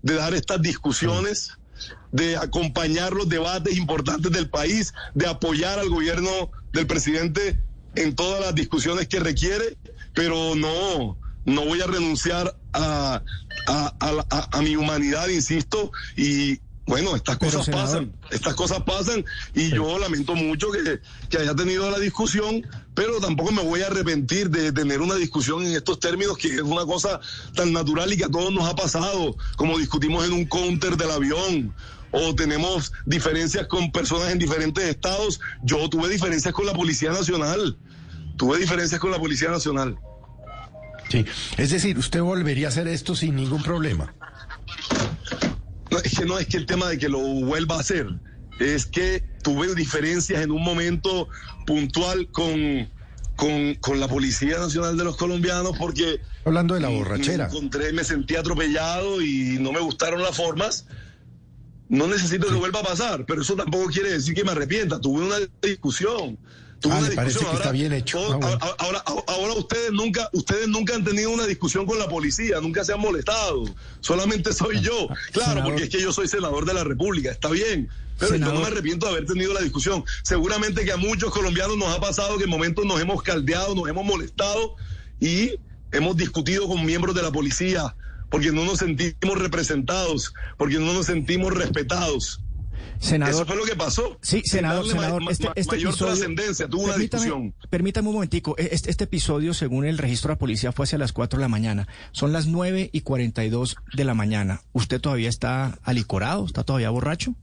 de 0.03 0.13
dar 0.13 0.35
estas 0.35 0.61
discusiones, 0.61 1.57
de 2.11 2.37
acompañar 2.37 3.13
los 3.13 3.27
debates 3.27 3.75
importantes 3.75 4.31
del 4.31 4.47
país, 4.47 4.93
de 5.15 5.25
apoyar 5.25 5.79
al 5.79 5.89
gobierno 5.89 6.51
del 6.73 6.85
presidente 6.85 7.59
en 7.95 8.13
todas 8.13 8.39
las 8.39 8.53
discusiones 8.53 9.07
que 9.07 9.19
requiere, 9.19 9.77
pero 10.13 10.53
no, 10.53 11.17
no 11.43 11.65
voy 11.65 11.81
a 11.81 11.87
renunciar 11.87 12.55
a, 12.73 13.23
a, 13.65 14.61
mi 14.61 14.75
humanidad, 14.75 15.27
insisto, 15.29 15.91
y 16.15 16.59
bueno, 16.85 17.15
estas 17.15 17.37
cosas 17.37 17.67
pasan, 17.67 18.13
estas 18.31 18.53
cosas 18.53 18.83
pasan, 18.83 19.25
y 19.53 19.69
yo 19.71 19.97
lamento 19.97 20.35
mucho 20.35 20.71
que, 20.71 20.99
que 21.29 21.37
haya 21.37 21.55
tenido 21.55 21.89
la 21.89 21.97
discusión, 21.97 22.65
pero 22.93 23.19
tampoco 23.19 23.51
me 23.51 23.63
voy 23.63 23.81
a 23.81 23.87
arrepentir 23.87 24.49
de 24.49 24.71
tener 24.71 25.01
una 25.01 25.15
discusión 25.15 25.65
en 25.65 25.75
estos 25.75 25.99
términos, 25.99 26.37
que 26.37 26.47
es 26.49 26.61
una 26.61 26.85
cosa 26.85 27.19
tan 27.55 27.73
natural 27.73 28.13
y 28.13 28.17
que 28.17 28.25
a 28.25 28.29
todos 28.29 28.53
nos 28.53 28.69
ha 28.69 28.75
pasado, 28.75 29.35
como 29.55 29.77
discutimos 29.79 30.25
en 30.25 30.33
un 30.33 30.45
counter 30.45 30.95
del 30.95 31.11
avión, 31.11 31.73
o 32.11 32.35
tenemos 32.35 32.93
diferencias 33.05 33.67
con 33.67 33.91
personas 33.91 34.31
en 34.31 34.39
diferentes 34.39 34.83
estados. 34.85 35.41
Yo 35.63 35.89
tuve 35.89 36.07
diferencias 36.07 36.53
con 36.53 36.65
la 36.65 36.73
Policía 36.73 37.11
Nacional, 37.11 37.77
tuve 38.37 38.59
diferencias 38.59 39.01
con 39.01 39.11
la 39.11 39.19
Policía 39.19 39.49
Nacional. 39.49 39.97
Sí. 41.09 41.25
Es 41.57 41.71
decir, 41.71 41.97
usted 41.97 42.21
volvería 42.21 42.67
a 42.67 42.69
hacer 42.69 42.87
esto 42.87 43.15
sin 43.15 43.35
ningún 43.35 43.61
problema. 43.63 44.13
No, 45.95 46.01
es 46.01 46.17
que 46.17 46.25
no 46.25 46.37
es 46.37 46.47
que 46.47 46.57
el 46.57 46.65
tema 46.65 46.89
de 46.89 46.97
que 46.97 47.07
lo 47.07 47.19
vuelva 47.19 47.77
a 47.77 47.79
hacer, 47.79 48.07
es 48.59 48.85
que 48.85 49.23
tuve 49.43 49.73
diferencias 49.75 50.43
en 50.43 50.51
un 50.51 50.61
momento 50.61 51.29
puntual 51.65 52.29
con, 52.31 52.89
con, 53.37 53.75
con 53.75 53.99
la 54.01 54.07
Policía 54.07 54.59
Nacional 54.59 54.97
de 54.97 55.05
los 55.05 55.15
Colombianos 55.15 55.77
porque... 55.77 56.19
Hablando 56.43 56.75
de 56.75 56.81
la 56.81 56.89
me 56.89 56.97
borrachera. 56.97 57.45
encontré, 57.45 57.93
me 57.93 58.03
sentí 58.03 58.35
atropellado 58.35 59.21
y 59.21 59.57
no 59.59 59.71
me 59.71 59.79
gustaron 59.79 60.21
las 60.21 60.35
formas. 60.35 60.85
No 61.87 62.07
necesito 62.07 62.47
que 62.47 62.55
vuelva 62.55 62.81
a 62.81 62.83
pasar, 62.83 63.25
pero 63.25 63.41
eso 63.41 63.55
tampoco 63.55 63.87
quiere 63.87 64.11
decir 64.11 64.33
que 64.33 64.43
me 64.43 64.51
arrepienta. 64.51 64.99
Tuve 64.99 65.23
una 65.23 65.37
discusión. 65.61 66.37
Ah, 66.91 66.97
una 66.99 67.09
le 67.09 67.15
parece 67.15 67.39
que 67.39 67.55
está 67.55 67.71
bien 67.71 67.93
hecho. 67.93 68.19
Ah, 68.19 68.37
bueno. 68.37 68.59
ahora, 68.79 69.03
ahora 69.27 69.53
ustedes 69.53 69.91
nunca, 69.91 70.29
ustedes 70.33 70.67
nunca 70.67 70.95
han 70.95 71.03
tenido 71.03 71.31
una 71.31 71.45
discusión 71.45 71.85
con 71.85 71.99
la 71.99 72.07
policía, 72.07 72.59
nunca 72.61 72.83
se 72.83 72.93
han 72.93 72.99
molestado. 72.99 73.65
Solamente 74.01 74.53
soy 74.53 74.81
yo. 74.81 75.07
Claro, 75.31 75.49
Senador. 75.49 75.63
porque 75.63 75.83
es 75.83 75.89
que 75.89 76.01
yo 76.01 76.11
soy 76.11 76.27
senador 76.27 76.65
de 76.65 76.73
la 76.73 76.83
República, 76.83 77.31
está 77.31 77.49
bien. 77.49 77.89
Pero 78.17 78.35
yo 78.35 78.53
no 78.53 78.61
me 78.61 78.67
arrepiento 78.67 79.07
de 79.07 79.11
haber 79.13 79.25
tenido 79.25 79.53
la 79.53 79.61
discusión. 79.61 80.03
Seguramente 80.23 80.85
que 80.85 80.91
a 80.91 80.97
muchos 80.97 81.31
colombianos 81.31 81.77
nos 81.77 81.95
ha 81.95 81.99
pasado 81.99 82.37
que 82.37 82.45
en 82.45 82.49
momentos 82.49 82.85
nos 82.85 83.01
hemos 83.01 83.21
caldeado, 83.21 83.75
nos 83.75 83.89
hemos 83.89 84.05
molestado 84.05 84.75
y 85.19 85.51
hemos 85.91 86.15
discutido 86.15 86.67
con 86.67 86.85
miembros 86.85 87.13
de 87.13 87.21
la 87.21 87.31
policía 87.31 87.93
porque 88.29 88.51
no 88.51 88.65
nos 88.65 88.79
sentimos 88.79 89.37
representados, 89.37 90.33
porque 90.57 90.77
no 90.77 90.93
nos 90.93 91.05
sentimos 91.05 91.53
respetados. 91.53 92.41
Senador, 92.99 93.33
Eso 93.35 93.45
fue 93.45 93.55
lo 93.55 93.63
que 93.65 93.75
pasó. 93.75 94.17
Sí, 94.21 94.41
senador, 94.45 94.87
senador, 94.87 95.23
ma- 95.23 95.31
este, 95.31 95.47
ma- 95.47 95.53
este 95.55 95.75
mayor 95.75 95.89
episodio... 95.91 96.13
trascendencia, 96.13 96.67
tuvo 96.67 96.83
una 96.83 96.93
permítame, 96.93 97.23
discusión. 97.25 97.53
Permítame 97.69 98.07
un 98.09 98.13
momentico, 98.15 98.55
e- 98.57 98.69
este, 98.71 98.89
este 98.89 99.03
episodio, 99.03 99.53
según 99.53 99.85
el 99.85 99.97
registro 99.97 100.29
de 100.29 100.35
la 100.35 100.39
policía, 100.39 100.71
fue 100.71 100.85
hacia 100.85 100.97
las 100.97 101.11
4 101.11 101.37
de 101.37 101.41
la 101.43 101.49
mañana. 101.49 101.87
Son 102.11 102.31
las 102.33 102.47
9 102.47 102.89
y 102.91 103.01
42 103.01 103.75
de 103.93 104.03
la 104.05 104.13
mañana. 104.13 104.61
¿Usted 104.73 104.99
todavía 105.01 105.29
está 105.29 105.77
alicorado? 105.83 106.45
¿Está 106.45 106.63
todavía 106.63 106.89
borracho? 106.89 107.33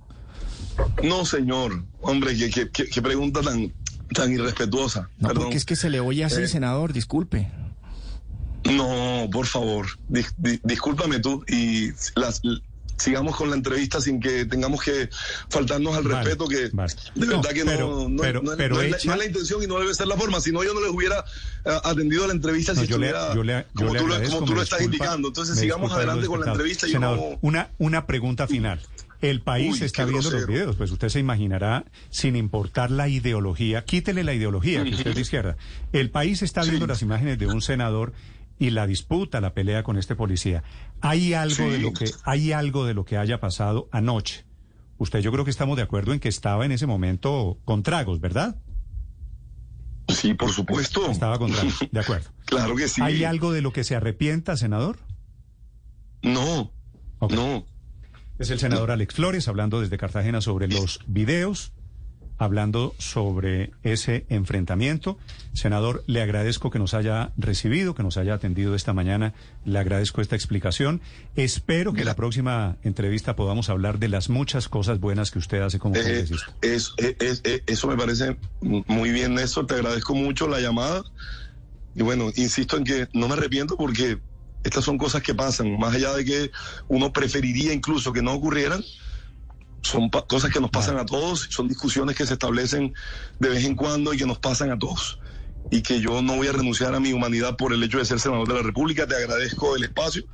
No, 1.04 1.24
señor. 1.26 1.84
Hombre, 2.00 2.36
qué, 2.36 2.50
qué- 2.50 2.70
qué- 2.70 2.86
qué 2.88 3.02
pregunta 3.02 3.40
tan, 3.42 3.72
tan 4.14 4.32
irrespetuosa. 4.32 5.10
No, 5.18 5.28
Perdón. 5.28 5.44
porque 5.44 5.58
es 5.58 5.64
que 5.66 5.76
se 5.76 5.90
le 5.90 6.00
oye 6.00 6.24
así, 6.24 6.40
Eh, 6.42 6.48
senador, 6.48 6.92
disculpe. 6.92 7.50
No, 8.64 9.28
por 9.32 9.46
favor, 9.46 9.86
dis- 10.08 10.32
di- 10.38 10.60
discúlpame 10.62 11.18
tú 11.18 11.44
y 11.48 11.90
las, 12.14 12.40
sigamos 12.98 13.36
con 13.36 13.50
la 13.50 13.56
entrevista 13.56 14.00
sin 14.00 14.20
que 14.20 14.44
tengamos 14.44 14.82
que 14.82 15.08
faltarnos 15.48 15.96
al 15.96 16.04
Vale, 16.04 16.16
respeto, 16.24 16.46
que 16.48 16.68
vale. 16.72 16.92
de 17.14 17.26
No, 17.26 17.36
verdad 17.40 17.50
que 17.52 17.64
pero- 17.64 17.88
no, 17.88 18.08
no, 18.08 18.22
pero- 18.22 18.42
no 18.42 18.52
pero 18.56 18.74
no 18.76 18.80
es 18.82 18.90
la- 18.90 18.96
hecha- 18.96 19.06
no 19.08 19.12
es 19.14 19.18
la 19.18 19.26
intención 19.26 19.62
y 19.62 19.66
no 19.66 19.78
debe 19.78 19.94
ser 19.94 20.06
la 20.06 20.16
forma, 20.16 20.40
si 20.40 20.52
no 20.52 20.62
yo 20.64 20.74
no 20.74 20.80
les 20.80 20.90
hubiera 20.90 21.24
eh, 21.64 21.70
atendido 21.84 22.26
la 22.26 22.32
entrevista 22.32 22.74
No, 22.74 22.80
si 22.82 22.86
yo 22.86 22.98
le- 22.98 23.06
estuviera 23.08 23.34
yo 23.34 23.42
le- 23.44 23.66
yo 23.74 23.86
como, 23.86 23.92
le 23.94 23.98
tú, 24.26 24.32
como 24.34 24.46
tú 24.46 24.54
lo 24.54 24.62
estás 24.62 24.78
disculpa- 24.80 24.84
indicando. 25.04 25.28
Entonces 25.28 25.58
sigamos 25.58 25.92
adelante 25.92 26.26
con 26.26 26.40
la 26.40 26.46
entrevista 26.52 26.86
y 26.86 26.92
Senador, 26.92 27.38
una, 27.40 27.70
una 27.78 28.06
pregunta 28.06 28.46
final. 28.46 28.80
El 29.20 29.40
país 29.40 29.78
Uy, 29.80 29.86
está 29.86 30.04
viendo 30.04 30.20
los 30.22 30.30
grosero. 30.32 30.52
videos, 30.52 30.74
pues 30.76 30.90
usted 30.90 31.08
se 31.08 31.20
imaginará, 31.20 31.84
sin 32.10 32.34
importar 32.34 32.90
la 32.90 33.08
ideología, 33.08 33.84
quítele 33.84 34.24
la 34.24 34.34
ideología, 34.34 34.82
que 34.82 34.90
usted 34.90 35.06
es 35.10 35.14
de 35.14 35.20
izquierda. 35.20 35.56
El 35.92 36.10
país 36.10 36.42
está 36.42 36.62
viendo 36.64 36.88
las 36.88 37.02
imágenes 37.02 37.38
de 37.38 37.46
un 37.46 37.62
senador 37.62 38.12
y 38.58 38.70
la 38.70 38.86
disputa, 38.86 39.40
la 39.40 39.54
pelea 39.54 39.82
con 39.82 39.96
este 39.98 40.14
policía. 40.14 40.62
¿Hay 41.00 41.34
algo 41.34 41.70
de 41.70 41.78
lo 41.78 41.92
que 41.92 42.10
hay 42.24 42.52
algo 42.52 42.84
de 42.84 42.94
lo 42.94 43.04
que 43.04 43.16
haya 43.16 43.40
pasado 43.40 43.88
anoche? 43.92 44.44
Usted, 44.98 45.20
yo 45.20 45.32
creo 45.32 45.44
que 45.44 45.50
estamos 45.50 45.76
de 45.76 45.82
acuerdo 45.82 46.12
en 46.12 46.20
que 46.20 46.28
estaba 46.28 46.64
en 46.64 46.72
ese 46.72 46.86
momento 46.86 47.58
con 47.64 47.82
tragos, 47.82 48.20
¿verdad? 48.20 48.56
Sí, 50.08 50.34
por 50.34 50.52
supuesto. 50.52 51.10
Estaba 51.10 51.38
con 51.38 51.50
tragos, 51.50 51.78
de 51.90 52.00
acuerdo. 52.00 52.30
Claro 52.44 52.76
que 52.76 52.86
sí. 52.86 53.00
¿Hay 53.00 53.24
algo 53.24 53.50
de 53.50 53.62
lo 53.62 53.72
que 53.72 53.82
se 53.82 53.96
arrepienta, 53.96 54.58
senador? 54.58 54.98
No, 56.22 56.70
no. 57.30 57.64
Es 58.38 58.50
el 58.50 58.58
senador 58.58 58.90
Alex 58.90 59.14
Flores 59.14 59.48
hablando 59.48 59.80
desde 59.80 59.96
Cartagena 59.96 60.40
sobre 60.40 60.68
los 60.68 61.00
videos, 61.06 61.72
hablando 62.42 62.94
sobre 62.98 63.70
ese 63.82 64.24
enfrentamiento. 64.28 65.18
Senador, 65.52 66.02
le 66.06 66.22
agradezco 66.22 66.70
que 66.70 66.78
nos 66.78 66.94
haya 66.94 67.32
recibido, 67.36 67.94
que 67.94 68.02
nos 68.02 68.16
haya 68.16 68.34
atendido 68.34 68.74
esta 68.74 68.92
mañana. 68.92 69.34
Le 69.64 69.78
agradezco 69.78 70.20
esta 70.20 70.34
explicación. 70.36 71.00
Espero 71.36 71.92
que 71.92 72.04
la 72.04 72.14
próxima 72.16 72.76
entrevista 72.82 73.36
podamos 73.36 73.68
hablar 73.68 73.98
de 73.98 74.08
las 74.08 74.28
muchas 74.28 74.68
cosas 74.68 74.98
buenas 75.00 75.30
que 75.30 75.38
usted 75.38 75.60
hace 75.60 75.78
como 75.78 75.96
Eh, 75.96 76.20
es- 76.20 76.32
es- 76.62 76.92
es- 76.98 77.40
es- 77.44 77.62
eso 77.66 77.86
me 77.88 77.96
parece 77.96 78.36
muy 78.60 79.10
bien, 79.10 79.34
Néstor. 79.34 79.66
Te 79.66 79.74
agradezco 79.74 80.14
mucho 80.14 80.48
la 80.48 80.60
llamada. 80.60 81.02
Y 81.94 82.02
bueno, 82.02 82.30
insisto 82.36 82.76
en 82.76 82.84
que 82.84 83.08
no 83.12 83.28
me 83.28 83.34
arrepiento 83.34 83.76
porque 83.76 84.18
estas 84.64 84.84
son 84.84 84.96
cosas 84.96 85.22
que 85.22 85.34
pasan. 85.34 85.78
Más 85.78 85.94
allá 85.94 86.14
de 86.14 86.24
que 86.24 86.50
uno 86.88 87.12
preferiría 87.12 87.72
incluso 87.72 88.12
que 88.12 88.22
no 88.22 88.32
ocurrieran, 88.32 88.82
son 89.82 90.10
pa- 90.10 90.22
cosas 90.26 90.50
que 90.52 90.60
nos 90.60 90.70
pasan 90.70 90.96
a 90.98 91.04
todos. 91.06 91.48
Son 91.50 91.68
discusiones 91.68 92.16
que 92.16 92.26
se 92.26 92.34
establecen 92.34 92.94
de 93.38 93.48
vez 93.48 93.64
en 93.64 93.74
cuando 93.74 94.14
y 94.14 94.18
que 94.18 94.26
nos 94.26 94.38
pasan 94.38 94.70
a 94.70 94.78
todos. 94.78 95.18
Y 95.70 95.82
que 95.82 96.00
yo 96.00 96.22
no 96.22 96.36
voy 96.36 96.48
a 96.48 96.52
renunciar 96.52 96.94
a 96.94 97.00
mi 97.00 97.12
humanidad 97.12 97.56
por 97.56 97.72
el 97.72 97.82
hecho 97.82 97.98
de 97.98 98.04
ser 98.04 98.20
senador 98.20 98.46
de 98.48 98.54
la 98.54 98.62
República. 98.62 99.06
Te 99.06 99.16
agradezco 99.16 99.76
el 99.76 99.84
espacio. 99.84 100.24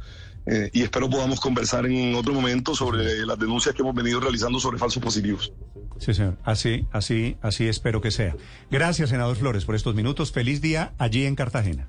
eh, 0.46 0.70
y 0.72 0.82
espero 0.82 1.10
podamos 1.10 1.40
conversar 1.40 1.84
en 1.86 2.14
otro 2.14 2.32
momento 2.32 2.74
sobre 2.74 3.26
las 3.26 3.38
denuncias 3.38 3.74
que 3.74 3.82
hemos 3.82 3.94
venido 3.94 4.18
realizando 4.20 4.58
sobre 4.58 4.78
falsos 4.78 5.02
positivos. 5.02 5.52
Sí, 5.98 6.14
señor. 6.14 6.38
Así, 6.44 6.86
así, 6.92 7.36
así 7.42 7.68
espero 7.68 8.00
que 8.00 8.10
sea. 8.10 8.34
Gracias, 8.70 9.10
senador 9.10 9.36
Flores, 9.36 9.64
por 9.66 9.74
estos 9.74 9.94
minutos. 9.94 10.32
Feliz 10.32 10.60
día 10.62 10.94
allí 10.98 11.26
en 11.26 11.34
Cartagena. 11.34 11.88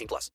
18 0.00 0.06
plus. 0.08 0.28